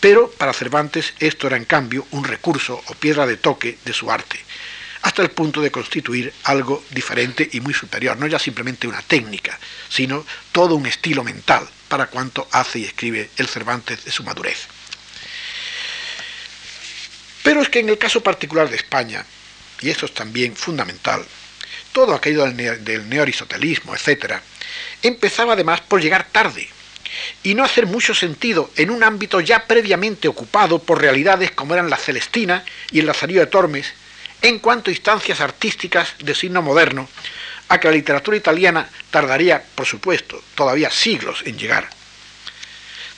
[0.00, 4.10] pero para Cervantes esto era en cambio un recurso o piedra de toque de su
[4.10, 4.40] arte,
[5.02, 9.58] hasta el punto de constituir algo diferente y muy superior, no ya simplemente una técnica,
[9.88, 14.66] sino todo un estilo mental para cuanto hace y escribe el Cervantes de su madurez.
[17.42, 19.24] Pero es que en el caso particular de España,
[19.80, 21.24] y esto es también fundamental,
[21.92, 24.34] todo aquello del, neoaristotelismo, etc.,
[25.02, 26.68] empezaba además por llegar tarde,
[27.42, 31.90] y no hacer mucho sentido en un ámbito ya previamente ocupado por realidades como eran
[31.90, 33.92] la Celestina y el Lazarillo de Tormes,
[34.42, 37.08] en cuanto a instancias artísticas de signo moderno,
[37.68, 41.88] a que la literatura italiana tardaría, por supuesto, todavía siglos en llegar.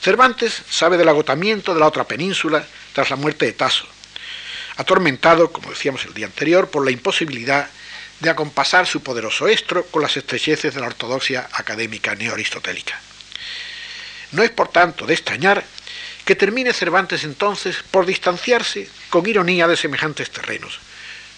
[0.01, 3.87] Cervantes sabe del agotamiento de la otra península tras la muerte de Tasso,
[4.77, 7.69] atormentado, como decíamos el día anterior, por la imposibilidad
[8.19, 12.99] de acompasar su poderoso estro con las estrecheces de la ortodoxia académica neoaristotélica.
[14.33, 15.63] No es por tanto de extrañar
[16.25, 20.79] que termine Cervantes entonces por distanciarse con ironía de semejantes terrenos.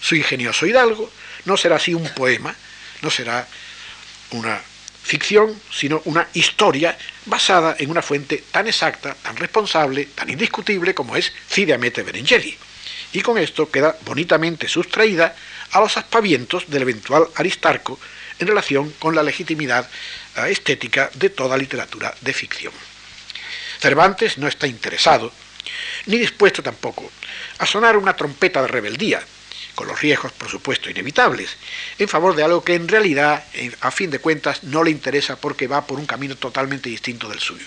[0.00, 1.10] Su ingenioso hidalgo
[1.44, 2.54] no será así un poema,
[3.02, 3.46] no será
[4.30, 4.60] una
[5.02, 11.16] ficción, sino una historia basada en una fuente tan exacta, tan responsable, tan indiscutible como
[11.16, 12.56] es Cidiamete Berengeli.
[13.12, 15.34] Y con esto queda bonitamente sustraída
[15.72, 17.98] a los aspavientos del eventual Aristarco
[18.38, 19.88] en relación con la legitimidad
[20.36, 22.72] eh, estética de toda literatura de ficción.
[23.80, 25.32] Cervantes no está interesado,
[26.06, 27.10] ni dispuesto tampoco,
[27.58, 29.22] a sonar una trompeta de rebeldía,
[29.74, 31.56] con los riesgos, por supuesto, inevitables,
[31.98, 33.44] en favor de algo que en realidad,
[33.80, 37.40] a fin de cuentas, no le interesa porque va por un camino totalmente distinto del
[37.40, 37.66] suyo.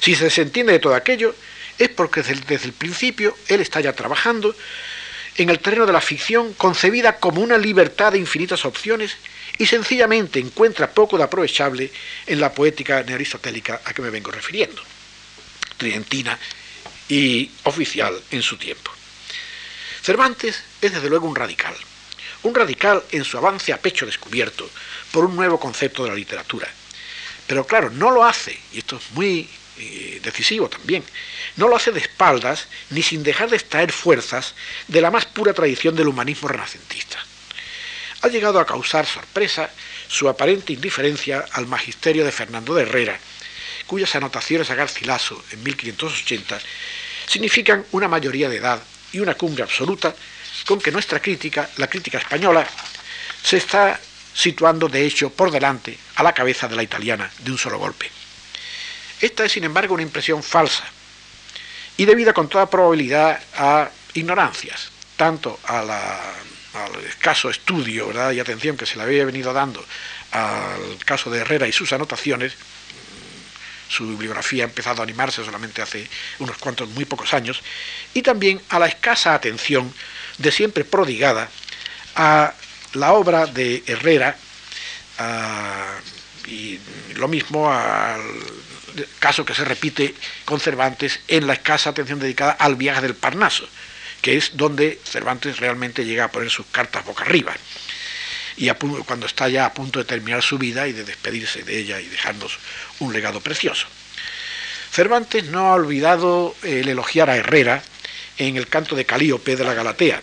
[0.00, 1.34] Si se desentiende de todo aquello,
[1.78, 4.56] es porque desde el principio él está ya trabajando
[5.36, 9.16] en el terreno de la ficción concebida como una libertad de infinitas opciones
[9.58, 11.90] y sencillamente encuentra poco de aprovechable
[12.26, 14.82] en la poética nearistotélica a que me vengo refiriendo,
[15.76, 16.38] tridentina
[17.08, 18.90] y oficial en su tiempo.
[20.02, 21.74] Cervantes es desde luego un radical,
[22.42, 24.68] un radical en su avance a pecho descubierto
[25.10, 26.68] por un nuevo concepto de la literatura.
[27.46, 31.04] Pero claro, no lo hace, y esto es muy eh, decisivo también,
[31.56, 34.54] no lo hace de espaldas ni sin dejar de extraer fuerzas
[34.88, 37.18] de la más pura tradición del humanismo renacentista.
[38.24, 39.68] Ha llegado a causar sorpresa
[40.08, 43.18] su aparente indiferencia al magisterio de Fernando de Herrera,
[43.86, 46.58] cuyas anotaciones a Garcilaso en 1580
[47.26, 48.82] significan una mayoría de edad
[49.12, 50.16] y una cumbre absoluta
[50.66, 52.66] con que nuestra crítica, la crítica española,
[53.42, 54.00] se está
[54.32, 58.10] situando de hecho por delante a la cabeza de la italiana de un solo golpe.
[59.20, 60.84] Esta es, sin embargo, una impresión falsa
[61.98, 65.60] y debida con toda probabilidad a ignorancias, tanto
[66.74, 69.84] al escaso estudio y atención que se le había venido dando
[70.32, 72.54] al caso de Herrera y sus anotaciones,
[73.88, 76.08] su bibliografía ha empezado a animarse solamente hace
[76.40, 77.62] unos cuantos, muy pocos años,
[78.12, 79.92] y también a la escasa atención
[80.38, 81.48] de siempre prodigada
[82.16, 82.54] a
[82.94, 84.36] la obra de Herrera,
[86.46, 86.78] y
[87.14, 88.20] lo mismo al
[89.20, 93.68] caso que se repite con Cervantes en la escasa atención dedicada al viaje del Parnaso,
[94.24, 97.54] que es donde Cervantes realmente llega a poner sus cartas boca arriba.
[98.56, 98.70] Y
[99.04, 102.06] cuando está ya a punto de terminar su vida y de despedirse de ella y
[102.06, 102.58] dejarnos
[103.00, 103.86] un legado precioso.
[104.90, 107.82] Cervantes no ha olvidado el elogiar a Herrera
[108.38, 110.22] en el canto de Calíope de la Galatea,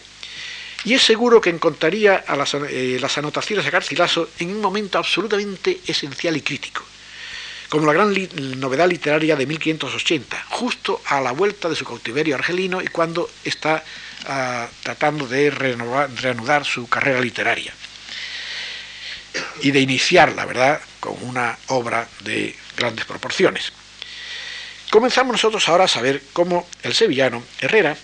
[0.84, 4.98] y es seguro que encontraría a las, eh, las anotaciones de Garcilaso en un momento
[4.98, 6.84] absolutamente esencial y crítico,
[7.72, 8.14] como la gran
[8.60, 13.82] novedad literaria de 1580, justo a la vuelta de su cautiverio argelino y cuando está
[14.28, 17.74] ah, tratando de reanudar su carrera literaria
[19.62, 23.72] y de iniciar, la verdad, con una obra de grandes proporciones.
[24.90, 27.96] Comenzamos nosotros ahora a saber cómo el sevillano Herrera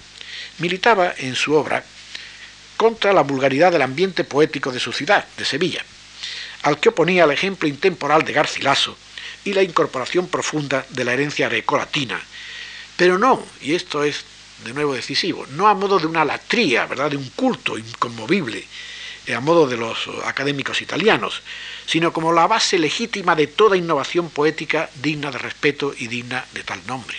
[0.60, 1.84] militaba en su obra
[2.78, 5.84] contra la vulgaridad del ambiente poético de su ciudad, de Sevilla,
[6.62, 8.98] al que oponía el ejemplo intemporal de Garcilaso
[9.48, 12.20] y la incorporación profunda de la herencia grecolatina,
[12.98, 14.26] pero no, y esto es
[14.66, 18.66] de nuevo decisivo, no a modo de una latría, ¿verdad?, de un culto inconmovible,
[19.26, 21.42] eh, a modo de los académicos italianos,
[21.86, 26.64] sino como la base legítima de toda innovación poética digna de respeto y digna de
[26.64, 27.18] tal nombre.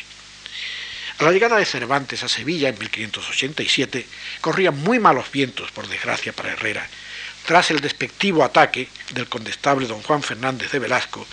[1.19, 4.07] A la llegada de Cervantes a Sevilla en 1587
[4.43, 6.87] corrían muy malos vientos, por desgracia para Herrera,
[7.47, 11.27] tras el despectivo ataque del condestable don Juan Fernández de Velasco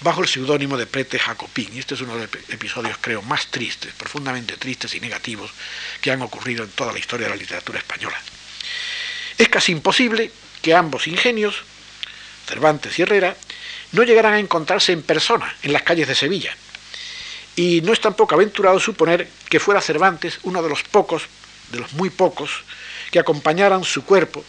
[0.00, 1.70] bajo el seudónimo de Prete Jacopín.
[1.72, 5.50] Y este es uno de los episodios, creo, más tristes, profundamente tristes y negativos
[6.00, 8.16] que han ocurrido en toda la historia de la literatura española.
[9.38, 10.30] Es casi imposible
[10.62, 11.56] que ambos ingenios,
[12.46, 13.36] Cervantes y Herrera,
[13.92, 16.56] no llegaran a encontrarse en persona en las calles de Sevilla.
[17.56, 21.22] Y no es tampoco aventurado suponer que fuera Cervantes uno de los pocos,
[21.70, 22.50] de los muy pocos,
[23.10, 24.44] que acompañaran su cuerpo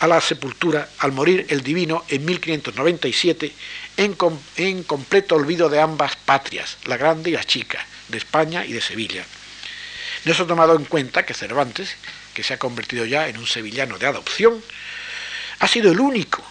[0.00, 3.52] a la sepultura al morir el divino en 1597
[3.96, 8.80] en, completo olvido de ambas patrias, la grande y la chica, de España y de
[8.80, 9.24] Sevilla.
[10.24, 11.96] No se ha tomado en cuenta que Cervantes
[12.34, 14.62] que se ha convertido ya en un sevillano de adopción,
[15.60, 16.44] ha sido el único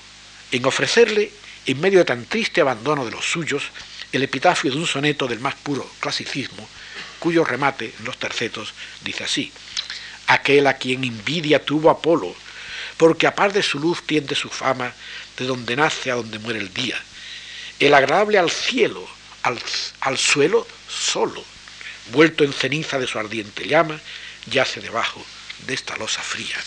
[0.51, 1.31] en ofrecerle,
[1.65, 3.63] en medio de tan triste abandono de los suyos,
[4.11, 6.67] el epitafio de un soneto del más puro clasicismo,
[7.19, 8.73] cuyo remate en los tercetos
[9.03, 9.51] dice así,
[10.27, 12.35] aquel a quien envidia tuvo Apolo,
[12.97, 14.93] porque a par de su luz tiende su fama,
[15.37, 17.01] de donde nace a donde muere el día.
[17.79, 19.07] El agradable al cielo,
[19.41, 19.59] al,
[20.01, 21.43] al suelo solo,
[22.11, 23.99] vuelto en ceniza de su ardiente llama,
[24.47, 25.25] yace debajo
[25.65, 26.57] de esta losa fría.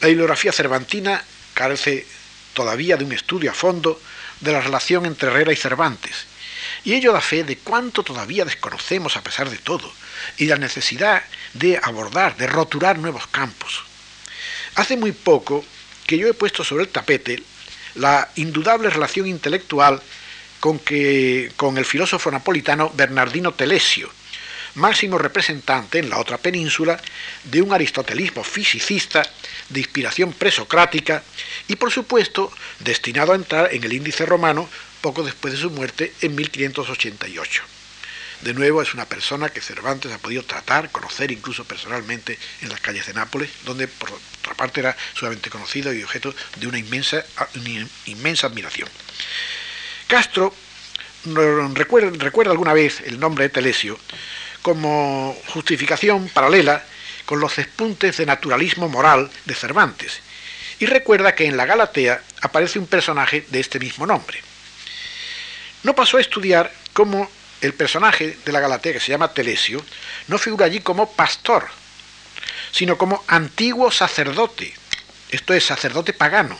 [0.00, 1.22] La bibliografía cervantina
[1.54, 2.06] carece
[2.54, 4.00] todavía de un estudio a fondo
[4.40, 6.26] de la relación entre Herrera y Cervantes,
[6.84, 9.92] y ello da fe de cuánto todavía desconocemos a pesar de todo,
[10.38, 11.22] y la necesidad
[11.54, 13.82] de abordar, de roturar nuevos campos.
[14.74, 15.64] Hace muy poco
[16.06, 17.42] que yo he puesto sobre el tapete
[17.96, 20.00] la indudable relación intelectual
[20.60, 24.10] con, que, con el filósofo napolitano Bernardino Telesio,
[24.74, 27.00] máximo representante en la otra península
[27.44, 29.22] de un aristotelismo fisicista
[29.68, 31.22] de inspiración presocrática
[31.66, 34.68] y por supuesto destinado a entrar en el índice romano
[35.00, 37.79] poco después de su muerte en 1588.
[38.42, 42.80] De nuevo es una persona que Cervantes ha podido tratar, conocer incluso personalmente en las
[42.80, 47.22] calles de Nápoles, donde por otra parte era sumamente conocido y objeto de una inmensa,
[48.06, 48.88] inmensa admiración.
[50.06, 50.54] Castro
[51.74, 53.98] recuerda, recuerda alguna vez el nombre de Telesio
[54.62, 56.84] como justificación paralela
[57.26, 60.20] con los despuntes de naturalismo moral de Cervantes,
[60.78, 64.42] y recuerda que en la Galatea aparece un personaje de este mismo nombre.
[65.82, 67.30] No pasó a estudiar cómo
[67.60, 69.84] el personaje de la Galatea, que se llama Telesio,
[70.28, 71.68] no figura allí como pastor,
[72.72, 74.74] sino como antiguo sacerdote,
[75.30, 76.58] esto es, sacerdote pagano,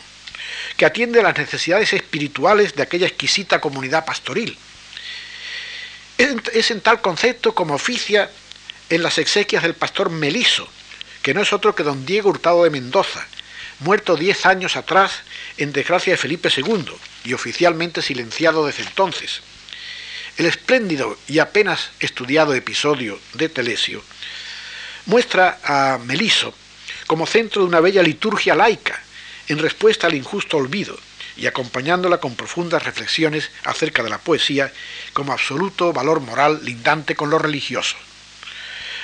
[0.77, 4.57] que atiende las necesidades espirituales de aquella exquisita comunidad pastoril
[6.53, 8.29] es en tal concepto como oficia
[8.89, 10.67] en las exequias del pastor Meliso,
[11.23, 13.25] que no es otro que don Diego Hurtado de Mendoza,
[13.79, 15.21] muerto diez años atrás
[15.57, 16.93] en desgracia de Felipe II
[17.23, 19.41] y oficialmente silenciado desde entonces.
[20.37, 24.01] El espléndido y apenas estudiado episodio de Telesio
[25.05, 26.53] muestra a Meliso
[27.05, 29.01] como centro de una bella liturgia laica
[29.47, 30.97] en respuesta al injusto olvido
[31.35, 34.71] y acompañándola con profundas reflexiones acerca de la poesía
[35.13, 37.97] como absoluto valor moral lindante con lo religioso.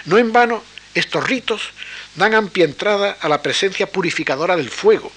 [0.06, 0.64] No en vano,
[0.94, 1.72] estos ritos
[2.16, 5.12] dan amplia entrada a la presencia purificadora del fuego,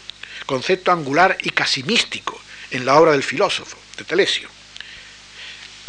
[0.47, 2.41] concepto angular y casi místico
[2.71, 4.49] en la obra del filósofo, de Telesio.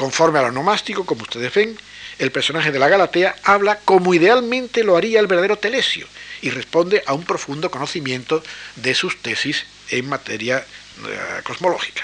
[0.01, 1.77] Conforme a lo nomástico, como ustedes ven,
[2.17, 6.07] el personaje de la Galatea habla como idealmente lo haría el verdadero Telesio
[6.41, 8.41] y responde a un profundo conocimiento
[8.77, 12.03] de sus tesis en materia eh, cosmológica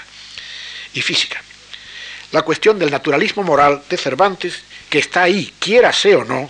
[0.94, 1.42] y física.
[2.30, 6.48] La cuestión del naturalismo moral de Cervantes, que está ahí, quiera sea o no,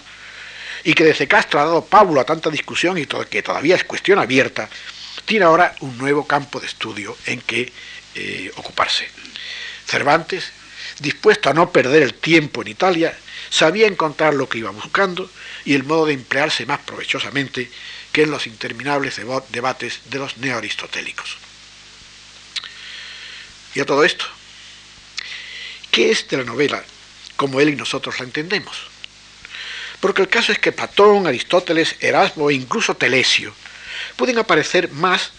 [0.84, 4.18] y que desde Castro ha dado Pablo a tanta discusión y que todavía es cuestión
[4.18, 4.68] abierta,
[5.24, 7.72] tiene ahora un nuevo campo de estudio en que
[8.14, 9.08] eh, ocuparse.
[9.86, 10.52] Cervantes,
[11.00, 13.16] dispuesto a no perder el tiempo en Italia,
[13.50, 15.30] sabía encontrar lo que iba buscando
[15.64, 17.70] y el modo de emplearse más provechosamente
[18.12, 19.20] que en los interminables
[19.50, 21.36] debates de los neoaristotélicos.
[23.74, 24.24] Y a todo esto,
[25.90, 26.82] ¿qué es de la novela
[27.36, 28.76] como él y nosotros la entendemos?
[30.00, 33.52] Porque el caso es que Platón, Aristóteles, Erasmo e incluso Telesio
[34.16, 35.32] pueden aparecer más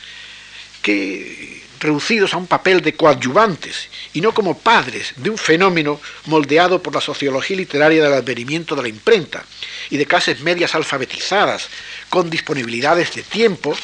[0.82, 6.82] que reducidos a un papel de coadyuvantes y no como padres de un fenómeno moldeado
[6.84, 9.44] por la sociología literaria del advenimiento de la imprenta
[9.90, 11.70] y de clases medias alfabetizadas
[12.10, 13.76] con disponibilidades de tiempo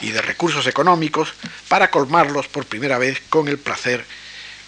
[0.00, 1.32] y de recursos económicos
[1.68, 4.04] para colmarlos por primera vez con el placer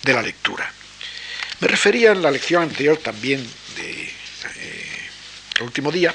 [0.03, 0.73] de la lectura.
[1.61, 3.47] Me refería en la lección anterior también
[3.77, 4.95] de eh,
[5.61, 6.15] último día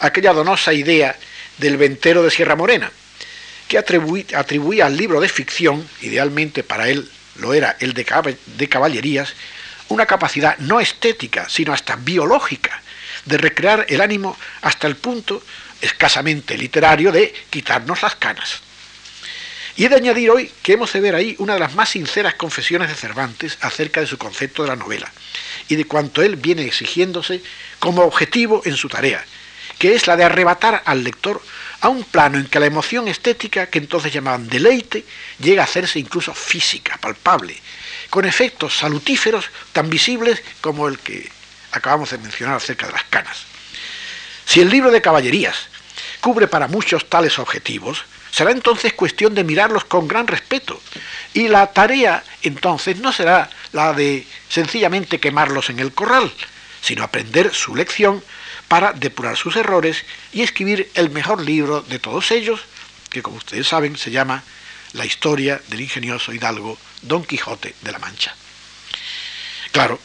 [0.00, 1.16] a aquella donosa idea
[1.58, 2.90] del ventero de Sierra Morena,
[3.82, 9.34] que atribuía al libro de ficción, idealmente para él lo era el de, de caballerías,
[9.88, 12.82] una capacidad no estética, sino hasta biológica,
[13.24, 15.42] de recrear el ánimo hasta el punto
[15.80, 18.60] escasamente literario de quitarnos las canas.
[19.76, 22.34] Y he de añadir hoy que hemos de ver ahí una de las más sinceras
[22.34, 25.10] confesiones de Cervantes acerca de su concepto de la novela
[25.68, 27.42] y de cuanto él viene exigiéndose
[27.80, 29.24] como objetivo en su tarea,
[29.78, 31.42] que es la de arrebatar al lector
[31.80, 35.04] a un plano en que la emoción estética, que entonces llamaban deleite,
[35.38, 37.60] llega a hacerse incluso física, palpable,
[38.10, 41.30] con efectos salutíferos tan visibles como el que
[41.72, 43.44] acabamos de mencionar acerca de las canas.
[44.46, 45.68] Si el libro de caballerías
[46.20, 50.80] cubre para muchos tales objetivos, será entonces cuestión de mirarlos con gran respeto.
[51.34, 56.32] Y la tarea entonces no será la de sencillamente quemarlos en el corral,
[56.80, 58.22] sino aprender su lección
[58.74, 62.60] para depurar sus errores y escribir el mejor libro de todos ellos,
[63.08, 64.42] que como ustedes saben se llama
[64.94, 68.34] La historia del ingenioso hidalgo Don Quijote de la Mancha.
[69.70, 70.00] Claro,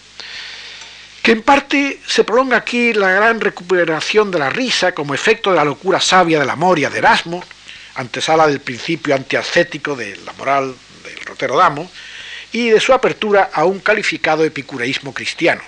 [1.23, 5.55] que en parte se prolonga aquí la gran recuperación de la risa como efecto de
[5.55, 7.43] la locura sabia de la Moria de Erasmo,
[7.95, 11.89] antesala del principio antiascético de la moral del Rotterdamo,
[12.51, 15.63] y de su apertura a un calificado epicureísmo cristiano.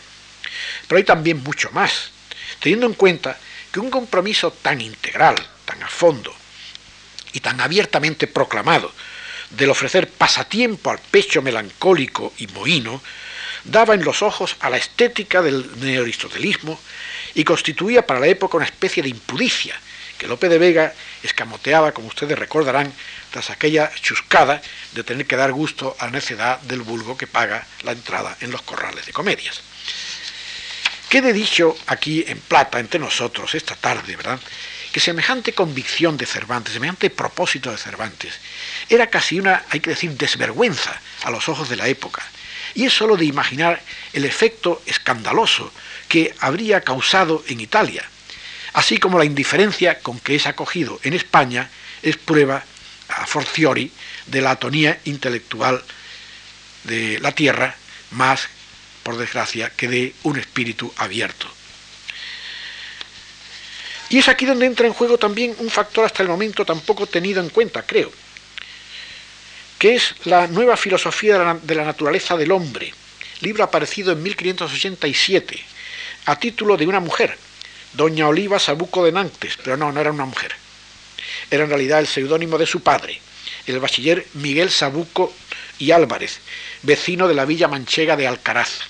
[0.88, 2.12] Pero hay también mucho más,
[2.62, 3.38] teniendo en cuenta
[3.72, 5.36] que un compromiso tan integral,
[5.66, 6.34] tan a fondo
[7.34, 8.94] y tan abiertamente proclamado
[9.50, 13.02] del ofrecer pasatiempo al pecho melancólico y mohino,
[13.66, 16.80] daba en los ojos a la estética del neoaristotelismo
[17.34, 19.76] y constituía para la época una especie de impudicia
[20.18, 20.94] que Lope de Vega
[21.24, 22.94] escamoteaba, como ustedes recordarán,
[23.32, 24.62] tras aquella chuscada
[24.94, 28.52] de tener que dar gusto a la necedad del vulgo que paga la entrada en
[28.52, 29.62] los corrales de comedias.
[31.12, 34.40] Quede dicho aquí en plata entre nosotros esta tarde, ¿verdad?
[34.94, 38.36] Que semejante convicción de Cervantes, semejante propósito de Cervantes,
[38.88, 42.24] era casi una, hay que decir, desvergüenza a los ojos de la época.
[42.76, 43.82] Y es solo de imaginar
[44.14, 45.74] el efecto escandaloso
[46.08, 48.06] que habría causado en Italia,
[48.72, 51.70] así como la indiferencia con que es acogido en España
[52.04, 52.64] es prueba
[53.10, 53.92] a forciori
[54.28, 55.84] de la atonía intelectual
[56.86, 57.76] de la tierra,
[58.12, 58.48] más,
[59.04, 61.48] por desgracia, que de un espíritu abierto.
[64.10, 67.42] Y es aquí donde entra en juego también un factor hasta el momento tampoco tenido
[67.42, 68.12] en cuenta, creo,
[69.80, 72.94] que es la nueva filosofía de la, naturaleza del hombre,
[73.40, 75.64] libro aparecido en 1587,
[76.26, 77.38] a título de una mujer,
[77.94, 80.56] doña Oliva Sabuco de Nantes, pero no, no era una mujer
[81.52, 83.20] era en realidad el seudónimo de su padre,
[83.68, 85.34] el bachiller Miguel Sabuco
[85.82, 86.40] y Álvarez,
[86.84, 88.82] vecino de la villa manchega de Alcaraz.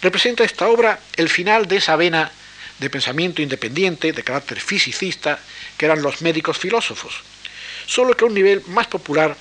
[0.00, 2.30] Representa esta obra el final de esa vena
[2.78, 5.40] de pensamiento independiente, de carácter fisicista,
[5.76, 7.14] que eran los médicos filósofos,
[7.86, 9.36] solo que a un nivel más popular,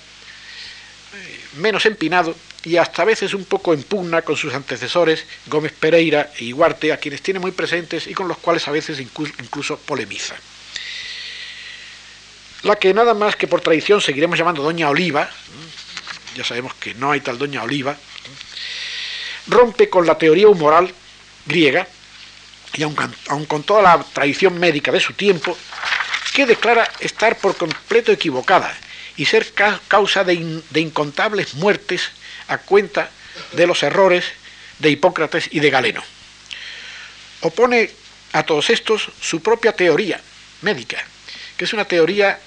[1.14, 5.74] eh, menos empinado y hasta a veces un poco en pugna con sus antecesores Gómez
[5.74, 9.78] Pereira y Huarte, a quienes tiene muy presentes y con los cuales a veces incluso
[9.78, 10.36] polemiza
[12.66, 15.30] la que nada más que por tradición seguiremos llamando Doña Oliva,
[16.36, 17.98] ya sabemos que no hay tal Doña Oliva,
[19.48, 20.94] rompe con la teoría humoral
[21.46, 21.88] griega,
[22.74, 25.58] y aun, con toda la tradición médica de su tiempo,
[26.34, 28.76] que declara estar por completo equivocada
[29.16, 29.54] y ser
[29.88, 32.10] causa de, incontables muertes
[32.50, 33.10] a cuenta
[33.54, 34.26] de los errores
[34.80, 36.04] de Hipócrates y de Galeno.
[37.42, 37.90] Opone
[38.34, 40.20] a todos estos su propia teoría
[40.62, 41.02] médica,
[41.56, 42.40] que es una teoría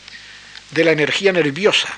[0.70, 1.88] de la energía nerviosa.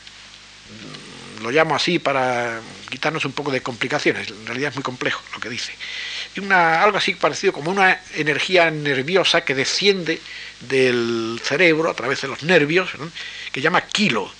[1.41, 2.61] Lo llamo así para
[2.91, 5.72] quitarnos un poco de complicaciones, en realidad es muy complejo lo que dice.
[6.36, 10.20] Una, algo así parecido como una energía nerviosa que desciende
[10.61, 12.91] del cerebro a través de los nervios,
[13.53, 14.30] que llama kilo.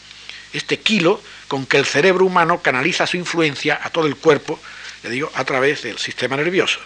[0.53, 4.61] Este kilo con que el cerebro humano canaliza su influencia a todo el cuerpo,
[5.03, 6.81] le digo, a través del sistema nervioso.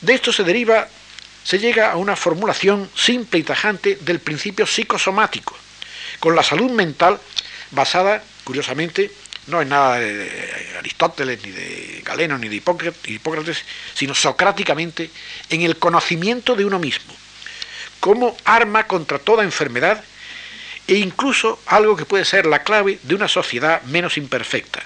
[0.00, 0.88] De esto se deriva,
[1.44, 5.56] se llega a una formulación simple y tajante del principio psicosomático,
[6.18, 7.20] con la salud mental
[7.70, 9.10] basada, curiosamente,
[9.48, 10.30] no en nada de
[10.78, 15.10] Aristóteles, ni de Galeno, ni de Hipócrates, sino socráticamente
[15.50, 17.12] en el conocimiento de uno mismo,
[17.98, 20.02] como arma contra toda enfermedad
[20.86, 24.80] e incluso algo que puede ser la clave de una sociedad menos imperfecta,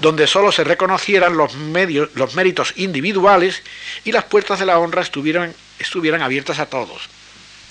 [0.00, 3.62] donde sólo se reconocieran los, medios, los méritos individuales
[4.04, 7.02] y las puertas de la honra estuvieran, estuvieran abiertas a todos.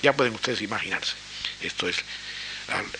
[0.03, 1.15] Ya pueden ustedes imaginarse.
[1.61, 1.97] Esto es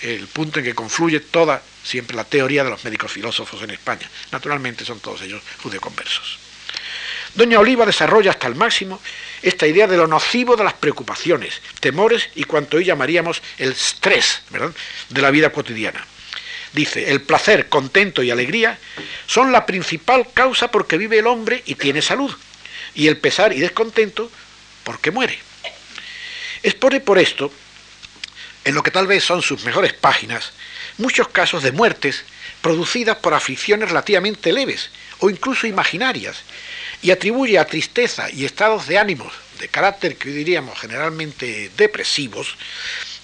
[0.02, 4.10] el punto en que confluye toda siempre la teoría de los médicos filósofos en España.
[4.32, 6.40] Naturalmente son todos ellos judeoconversos.
[7.34, 9.02] Doña Oliva desarrolla hasta el máximo
[9.42, 14.42] esta idea de lo nocivo de las preocupaciones, temores y cuanto hoy llamaríamos el estrés
[15.10, 16.06] de la vida cotidiana.
[16.72, 18.80] Dice, el placer, contento y alegría
[19.28, 22.34] son la principal causa porque vive el hombre y tiene salud,
[22.96, 24.32] y el pesar y descontento
[24.84, 25.38] porque muere.
[26.64, 27.52] Expone por esto
[28.66, 30.52] en lo que tal vez son sus mejores páginas,
[30.98, 32.26] muchos casos de muertes
[32.62, 34.90] producidas por aflicciones relativamente leves
[35.20, 36.38] o incluso imaginarias,
[37.02, 42.58] y atribuye a tristeza y estados de ánimos de carácter que hoy diríamos generalmente depresivos,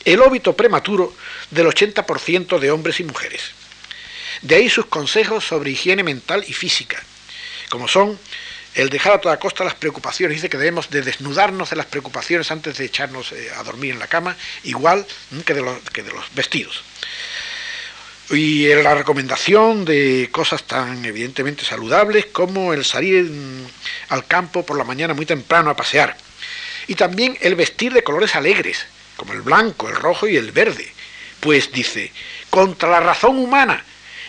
[0.05, 1.15] el óbito prematuro
[1.49, 3.51] del 80% de hombres y mujeres.
[4.41, 7.03] De ahí sus consejos sobre higiene mental y física,
[7.69, 8.17] como son
[8.75, 10.37] el dejar a toda costa las preocupaciones.
[10.37, 13.99] Dice que debemos de desnudarnos de las preocupaciones antes de echarnos eh, a dormir en
[13.99, 15.05] la cama, igual
[15.45, 16.83] que de, los, que de los vestidos.
[18.29, 23.65] Y la recomendación de cosas tan evidentemente saludables como el salir mm,
[24.09, 26.15] al campo por la mañana muy temprano a pasear.
[26.87, 28.85] Y también el vestir de colores alegres,
[29.17, 30.89] como el blanco, el rojo y el verde.
[31.41, 32.11] Pues dice,
[32.49, 33.83] contra la razón humana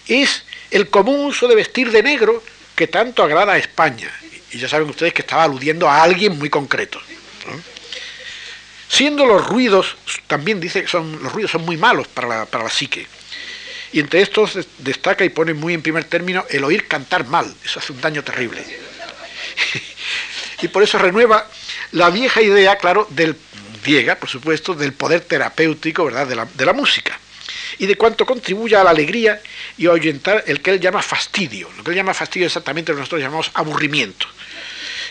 [0.08, 2.42] es el común uso de vestir de negro
[2.74, 4.12] que tanto agrada a España.
[4.52, 7.00] Y ya saben ustedes que estaba aludiendo a alguien muy concreto.
[8.88, 9.96] Siendo los ruidos,
[10.26, 13.06] también dice que son, los ruidos son muy malos para la, para la psique.
[13.92, 17.54] Y entre estos destaca y pone muy en primer término el oír cantar mal.
[17.64, 18.62] Eso hace un daño terrible.
[20.62, 21.48] y por eso renueva
[21.92, 23.36] la vieja idea, claro, del
[23.82, 27.18] griega, por supuesto, del poder terapéutico, ¿verdad?, de la, de la música
[27.78, 29.40] y de cuánto contribuye a la alegría
[29.76, 31.68] y a ahuyentar el que él llama fastidio.
[31.76, 34.26] Lo que él llama fastidio exactamente lo que nosotros llamamos aburrimiento,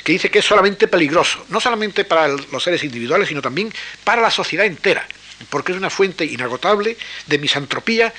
[0.03, 3.71] que dice que es solamente peligroso, no solamente para los seres individuales, sino también
[4.03, 5.07] para la sociedad entera,
[5.49, 6.97] porque es una fuente inagotable
[7.27, 8.13] de misantropía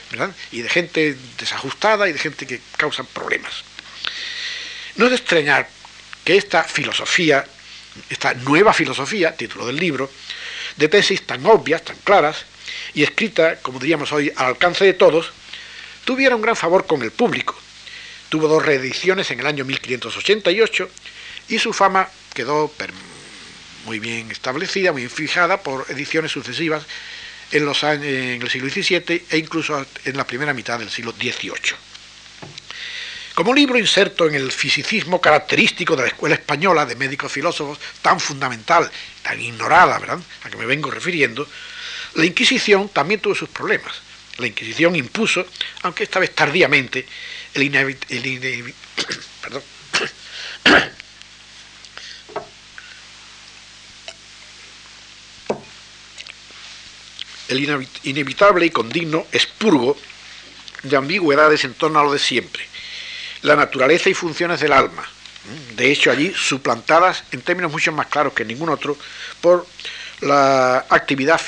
[0.50, 3.64] y de gente desajustada y de gente que causa problemas.
[4.96, 5.68] No es de extrañar
[6.24, 7.44] que esta filosofía,
[8.10, 10.10] esta nueva filosofía, título del libro,
[10.76, 12.44] de tesis tan obvias, tan claras,
[12.94, 15.32] y escrita, como diríamos hoy, al alcance de todos,
[16.04, 17.56] tuviera un gran favor con el público.
[18.28, 20.90] Tuvo dos reediciones en el año 1588
[21.48, 22.72] y su fama quedó
[23.84, 26.84] muy bien establecida, muy fijada por ediciones sucesivas
[27.50, 31.12] en, los años, en el siglo XVII e incluso en la primera mitad del siglo
[31.12, 31.76] XVIII.
[33.34, 38.20] Como libro inserto en el fisicismo característico de la escuela española de médicos filósofos, tan
[38.20, 38.90] fundamental,
[39.22, 41.48] tan ignorada, ¿verdad?, a que me vengo refiriendo,
[42.14, 43.94] la Inquisición también tuvo sus problemas.
[44.36, 45.46] La Inquisición impuso,
[45.82, 47.06] aunque esta vez tardíamente,
[47.54, 48.74] el, el
[58.04, 59.96] inevitable y condigno expurgo
[60.82, 62.66] de ambigüedades en torno a lo de siempre,
[63.42, 65.08] la naturaleza y funciones del alma,
[65.76, 68.96] de hecho allí suplantadas en términos mucho más claros que ningún otro
[69.40, 69.66] por
[70.20, 71.40] la actividad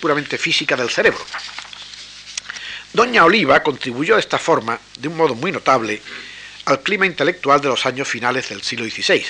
[0.00, 1.24] puramente física del cerebro.
[2.92, 6.00] Doña Oliva contribuyó de esta forma, de un modo muy notable,
[6.64, 9.24] al clima intelectual de los años finales del siglo XVI,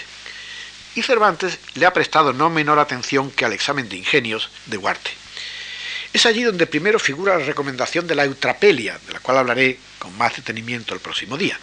[0.95, 5.11] y Cervantes le ha prestado no menor atención que al examen de ingenios de Huarte.
[6.19, 10.19] Es allí donde primero figura la recomendación de la eutrapelia, de la cual hablaré con
[10.19, 11.57] más detenimiento el próximo día.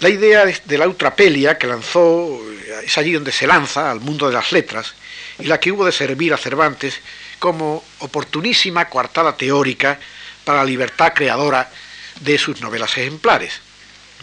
[0.00, 2.38] La idea de la eutrapelia que lanzó
[2.84, 4.92] es allí donde se lanza al mundo de las letras
[5.38, 7.00] y la que hubo de servir a Cervantes
[7.38, 9.98] como oportunísima coartada teórica
[10.44, 11.70] para la libertad creadora
[12.20, 13.60] de sus novelas ejemplares.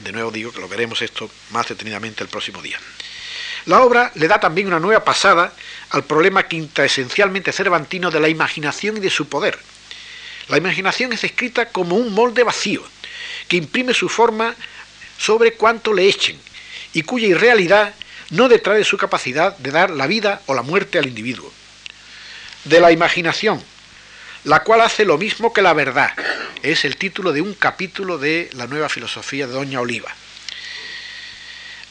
[0.04, 2.78] De nuevo digo que lo veremos esto más detenidamente el próximo día.
[3.66, 5.54] La obra le da también una nueva pasada
[5.92, 9.58] al problema quinta esencialmente cervantino de la imaginación y de su poder.
[10.50, 12.84] La imaginación es escrita como un molde vacío,
[13.48, 14.56] que imprime su forma
[15.18, 16.38] sobre cuanto le echen,
[16.94, 17.94] y cuya irrealidad
[18.32, 21.52] no detrae de su capacidad de dar la vida o la muerte al individuo.
[22.66, 23.64] De la imaginación,
[24.44, 26.12] la cual hace lo mismo que la verdad.
[26.62, 30.14] Es el título de un capítulo de la nueva filosofía de Doña Oliva.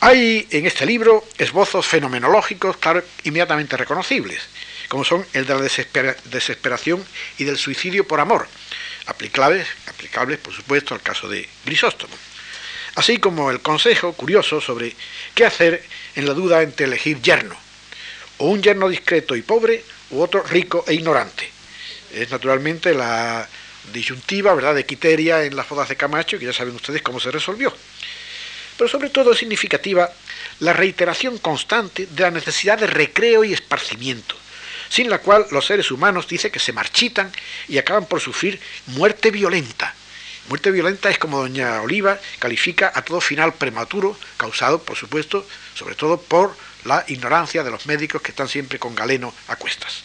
[0.04, 4.40] Hay en este libro esbozos fenomenológicos, claro, inmediatamente reconocibles,
[4.88, 7.04] como son el de la desesperación
[7.38, 8.48] y del suicidio por amor,
[9.06, 12.12] aplicables, aplicables por supuesto al caso de Grisóstomo,
[12.96, 14.96] así como el consejo curioso sobre
[15.36, 15.84] qué hacer
[16.16, 17.54] en la duda entre elegir yerno,
[18.38, 21.48] o un yerno discreto y pobre, u otro rico e ignorante.
[22.12, 23.48] Es naturalmente la
[23.92, 24.74] disyuntiva ¿verdad?
[24.74, 27.72] de Quiteria en las bodas de Camacho, que ya saben ustedes cómo se resolvió.
[28.76, 30.10] Pero sobre todo es significativa
[30.60, 34.36] la reiteración constante de la necesidad de recreo y esparcimiento,
[34.88, 37.32] sin la cual los seres humanos dice que se marchitan
[37.68, 39.94] y acaban por sufrir muerte violenta.
[40.48, 45.94] Muerte violenta es como doña Oliva califica a todo final prematuro, causado, por supuesto, sobre
[45.94, 50.02] todo por la ignorancia de los médicos que están siempre con galeno a cuestas.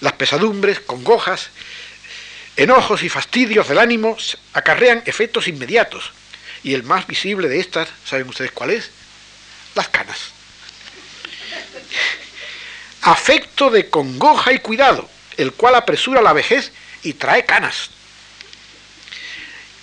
[0.00, 1.50] Las pesadumbres, congojas,
[2.56, 4.16] enojos y fastidios del ánimo
[4.54, 6.12] acarrean efectos inmediatos,
[6.62, 8.90] y el más visible de estas, ¿saben ustedes cuál es?
[9.74, 10.18] Las canas.
[13.02, 17.90] Afecto de congoja y cuidado, el cual apresura la vejez y trae canas.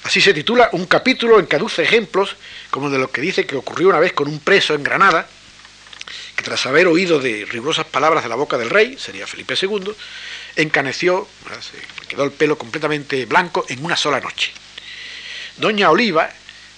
[0.04, 2.36] Así se titula un capítulo en que aduce ejemplos
[2.70, 5.28] como de lo que dice que ocurrió una vez con un preso en Granada,
[6.36, 9.94] que tras haber oído de rigurosas palabras de la boca del rey, sería Felipe II,
[10.58, 11.28] encaneció,
[11.60, 14.52] se quedó el pelo completamente blanco en una sola noche.
[15.58, 16.30] Doña Oliva,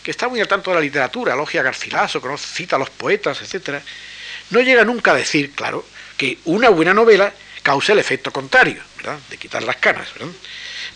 [0.08, 3.41] que está muy al tanto de la literatura, logia Garcilaso, conoce, cita a los poetas,
[3.41, 3.82] etc.,
[4.51, 5.86] no llega nunca a decir, claro,
[6.16, 8.82] que una buena novela causa el efecto contrario,
[9.30, 10.08] de quitar las canas.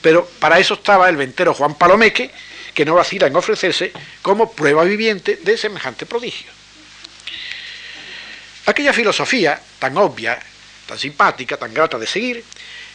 [0.02, 2.32] Pero para eso estaba el ventero Juan Palomeque,
[2.74, 3.92] que no vacila en ofrecerse
[4.22, 6.50] como prueba viviente de semejante prodigio.
[8.66, 10.40] Aquella filosofía, tan obvia,
[10.88, 12.46] tan simpática, tan grata de seguir,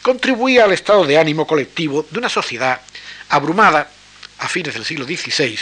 [0.01, 2.81] contribuía al estado de ánimo colectivo de una sociedad
[3.29, 3.91] abrumada
[4.39, 5.59] a fines del siglo XVI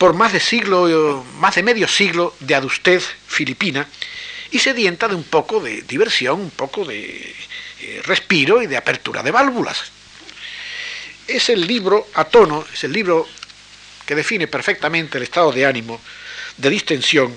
[0.00, 3.86] por más de siglo, más de medio siglo de adustez filipina
[4.50, 7.36] y sedienta de un poco de diversión, un poco de
[7.80, 9.92] eh, respiro y de apertura de válvulas.
[11.28, 13.28] Es el libro a tono, es el libro
[14.06, 16.00] que define perfectamente el estado de ánimo
[16.56, 17.36] de distensión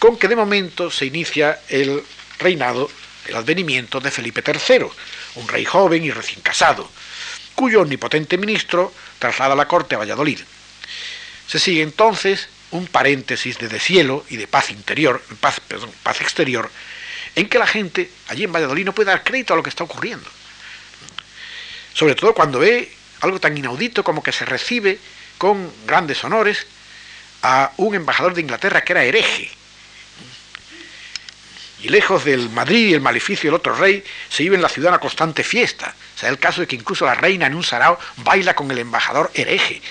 [0.00, 2.02] con que de momento se inicia el
[2.40, 2.90] reinado,
[3.28, 4.86] el advenimiento de Felipe III,
[5.36, 6.90] un rey joven y recién casado,
[7.54, 10.40] cuyo omnipotente ministro traslada la corte a Valladolid.
[11.52, 16.70] Se sigue entonces un paréntesis de deshielo y de paz interior, paz, perdón, paz exterior,
[17.36, 19.84] en que la gente allí en Valladolid no puede dar crédito a lo que está
[19.84, 20.30] ocurriendo.
[21.92, 22.90] Sobre todo cuando ve
[23.20, 24.98] algo tan inaudito como que se recibe
[25.36, 26.66] con grandes honores
[27.42, 29.50] a un embajador de Inglaterra que era hereje.
[31.82, 34.90] Y lejos del Madrid y el maleficio del otro rey, se vive en la ciudad
[34.90, 35.94] una constante fiesta.
[36.14, 38.78] O sea, el caso de que incluso la reina en un sarao baila con el
[38.78, 39.82] embajador hereje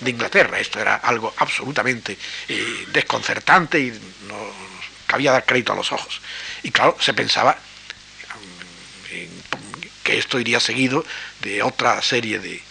[0.00, 0.60] de Inglaterra.
[0.60, 2.16] Esto era algo absolutamente
[2.48, 3.90] eh, desconcertante y
[4.28, 4.36] no
[5.06, 6.20] cabía dar crédito a los ojos.
[6.62, 7.58] Y claro, se pensaba
[10.02, 11.04] que esto iría seguido
[11.40, 12.62] de otra serie de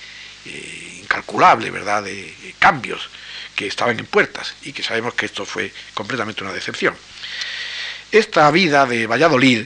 [0.45, 3.09] eh, incalculable, ¿verdad?, de cambios
[3.55, 6.95] que estaban en puertas y que sabemos que esto fue completamente una decepción.
[8.11, 9.65] Esta vida de Valladolid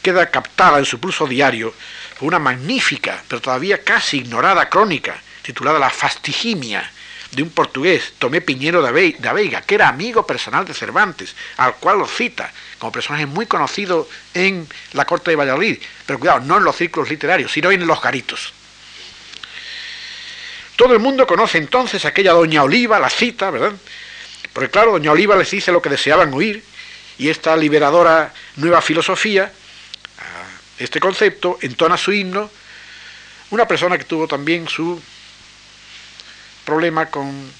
[0.00, 1.74] queda captada en su pulso diario
[2.18, 6.88] por una magnífica, pero todavía casi ignorada crónica, titulada La Fastigimia,
[7.32, 11.98] de un portugués, Tomé Piñero de Veiga, que era amigo personal de Cervantes, al cual
[11.98, 16.64] lo cita como personaje muy conocido en la corte de Valladolid, pero cuidado, no en
[16.64, 18.52] los círculos literarios, sino en los garitos.
[20.76, 23.72] Todo el mundo conoce entonces a aquella doña Oliva, la cita, ¿verdad?
[24.52, 26.69] Porque claro, doña Oliva les dice lo que deseaban oír
[27.20, 29.52] y esta liberadora nueva filosofía,
[30.78, 32.50] este concepto, entona su himno,
[33.50, 35.00] una persona que tuvo también su
[36.64, 37.52] problema con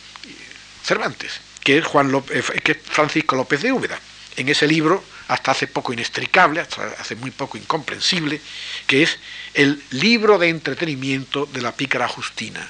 [0.83, 4.01] Cervantes, que es, Juan López, eh, que es Francisco López de Úbeda.
[4.37, 8.41] En ese libro, hasta hace poco inextricable, hasta hace muy poco incomprensible,
[8.87, 9.19] que es
[9.53, 12.67] el libro de entretenimiento de la pícara Justina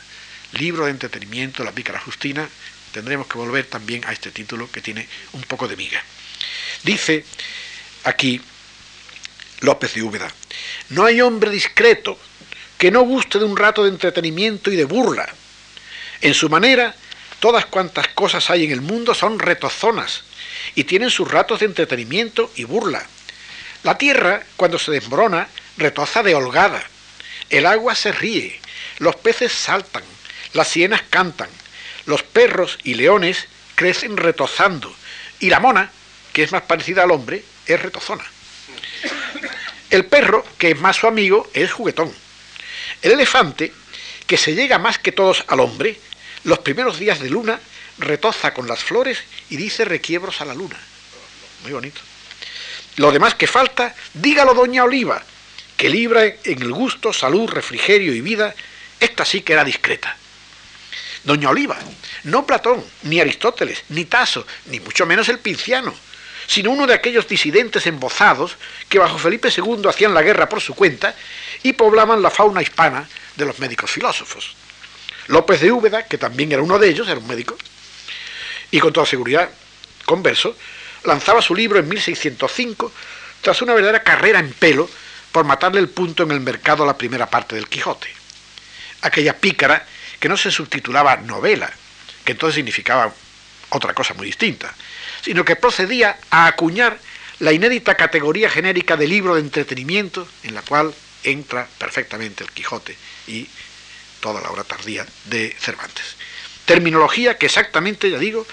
[0.52, 2.48] libro de entretenimiento, La pícara Justina,
[2.92, 6.02] tendremos que volver también a este título que tiene un poco de miga.
[6.82, 7.24] Dice
[8.04, 8.40] aquí
[9.60, 10.32] López de Úbeda,
[10.90, 12.18] no hay hombre discreto
[12.78, 15.28] que no guste de un rato de entretenimiento y de burla.
[16.22, 16.94] En su manera,
[17.38, 20.24] todas cuantas cosas hay en el mundo son retozonas
[20.74, 23.06] y tienen sus ratos de entretenimiento y burla.
[23.82, 26.82] La tierra, cuando se desmorona, retoza de holgada.
[27.50, 28.60] El agua se ríe,
[28.98, 30.04] los peces saltan,
[30.52, 31.48] las sienas cantan,
[32.06, 34.94] los perros y leones crecen retozando,
[35.38, 35.90] y la mona,
[36.42, 38.24] es más parecida al hombre, es retozona.
[39.90, 42.12] El perro, que es más su amigo, es juguetón.
[43.02, 43.72] El elefante,
[44.26, 45.98] que se llega más que todos al hombre,
[46.44, 47.60] los primeros días de luna
[47.98, 49.18] retoza con las flores
[49.50, 50.78] y dice requiebros a la luna.
[51.62, 52.00] Muy bonito.
[52.96, 55.22] Lo demás que falta, dígalo doña Oliva,
[55.76, 58.54] que libra en el gusto, salud, refrigerio y vida,
[58.98, 60.16] esta sí que era discreta.
[61.24, 61.78] Doña Oliva,
[62.24, 65.94] no Platón, ni Aristóteles, ni Tasso, ni mucho menos el Pinciano,
[66.50, 68.56] sino uno de aquellos disidentes embozados
[68.88, 71.14] que bajo Felipe II hacían la guerra por su cuenta
[71.62, 74.56] y poblaban la fauna hispana de los médicos filósofos.
[75.28, 77.56] López de Úbeda, que también era uno de ellos, era un médico,
[78.72, 79.48] y con toda seguridad
[80.04, 80.56] converso,
[81.04, 82.92] lanzaba su libro en 1605
[83.42, 84.90] tras una verdadera carrera en pelo
[85.30, 88.08] por matarle el punto en el mercado a la primera parte del Quijote.
[89.02, 89.86] Aquella pícara
[90.18, 91.70] que no se subtitulaba novela,
[92.24, 93.14] que entonces significaba
[93.68, 94.74] otra cosa muy distinta,
[95.22, 96.98] sino que procedía a acuñar
[97.38, 100.94] la inédita categoría genérica de libro de entretenimiento en la cual
[101.24, 102.96] entra perfectamente el Quijote
[103.26, 103.48] y
[104.20, 106.16] toda la obra tardía de Cervantes.
[106.66, 108.46] Terminología que exactamente, ya digo,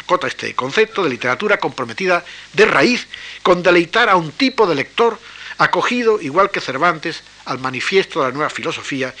[0.00, 3.06] acota este concepto de literatura comprometida de raíz
[3.42, 5.18] con deleitar a un tipo de lector
[5.58, 9.14] acogido, igual que Cervantes, al manifiesto de la nueva filosofía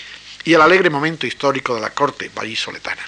[0.44, 3.02] y el alegre momento histórico de la corte vallisoletana.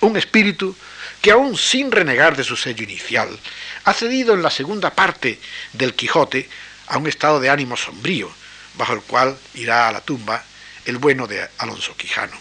[0.00, 0.74] Un espíritu
[1.20, 3.38] que aún sin renegar de su sello inicial,
[3.84, 5.38] ha cedido en la segunda parte
[5.72, 6.48] del Quijote
[6.86, 8.30] a un estado de ánimo sombrío,
[8.74, 10.44] bajo el cual irá a la tumba
[10.84, 12.38] el bueno de Alonso Quijano.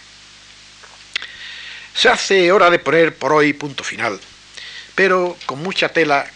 [1.94, 4.20] Se hace hora de poner por hoy punto final,
[4.94, 6.30] pero con mucha tela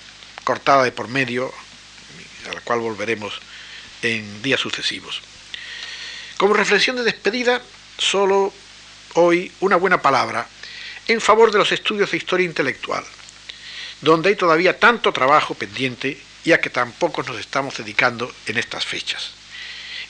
[0.43, 1.53] cortada de por medio,
[2.49, 3.39] a la cual volveremos
[4.01, 5.21] en días sucesivos.
[6.37, 7.61] Como reflexión de despedida,
[7.97, 8.51] solo
[9.13, 10.47] hoy una buena palabra
[11.11, 13.03] en favor de los estudios de historia intelectual,
[14.01, 18.85] donde hay todavía tanto trabajo pendiente y a que tampoco nos estamos dedicando en estas
[18.85, 19.31] fechas.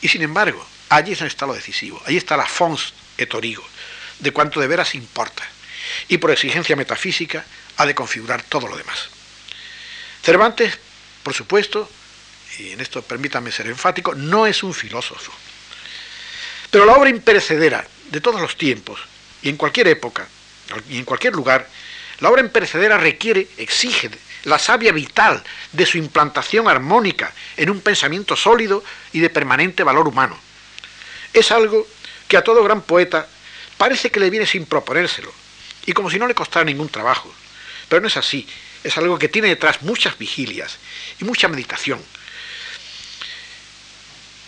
[0.01, 3.63] Y sin embargo, allí está lo decisivo, ahí está la fons et origo,
[4.19, 5.43] de cuanto de veras importa.
[6.07, 7.45] y por exigencia metafísica
[7.77, 9.09] ha de configurar todo lo demás.
[10.23, 10.77] Cervantes,
[11.23, 11.89] por supuesto,
[12.59, 15.31] y en esto permítame ser enfático, no es un filósofo.
[16.69, 18.99] Pero la obra imperecedera de todos los tiempos
[19.41, 20.27] y en cualquier época
[20.89, 21.67] y en cualquier lugar,
[22.19, 24.09] la obra imperecedera requiere, exige
[24.43, 30.07] la savia vital de su implantación armónica en un pensamiento sólido y de permanente valor
[30.07, 30.38] humano.
[31.34, 31.88] Es algo
[32.28, 33.28] que a todo gran poeta
[33.78, 35.34] parece que le viene sin proponérselo,
[35.86, 37.34] y como si no le costara ningún trabajo.
[37.89, 38.47] Pero no es así,
[38.84, 40.78] es algo que tiene detrás muchas vigilias
[41.19, 42.01] y mucha meditación,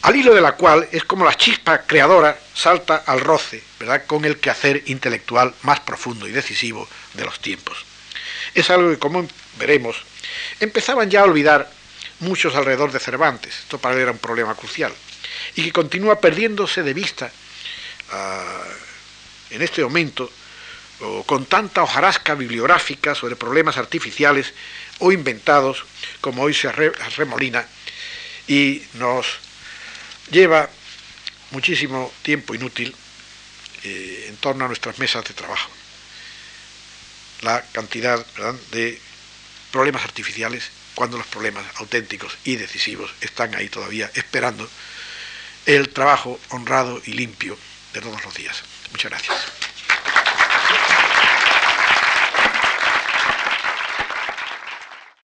[0.03, 4.25] al hilo de la cual es como la chispa creadora salta al roce, ¿verdad?, con
[4.25, 7.85] el quehacer intelectual más profundo y decisivo de los tiempos.
[8.53, 9.25] Es algo que, como
[9.57, 9.95] veremos,
[10.59, 11.71] empezaban ya a olvidar
[12.19, 14.93] muchos alrededor de Cervantes, esto para él era un problema crucial,
[15.55, 17.31] y que continúa perdiéndose de vista
[18.11, 18.63] ah,
[19.51, 20.29] en este momento
[21.25, 24.53] con tanta hojarasca bibliográfica sobre problemas artificiales
[24.99, 25.85] o inventados
[26.21, 27.65] como hoy se remolina
[28.47, 29.39] y nos
[30.31, 30.69] lleva
[31.51, 32.95] muchísimo tiempo inútil
[33.83, 35.69] eh, en torno a nuestras mesas de trabajo.
[37.41, 38.25] La cantidad
[38.71, 38.99] de
[39.71, 44.69] problemas artificiales cuando los problemas auténticos y decisivos están ahí todavía esperando
[45.65, 47.57] el trabajo honrado y limpio
[47.93, 48.63] de todos los días.
[48.91, 49.37] Muchas gracias.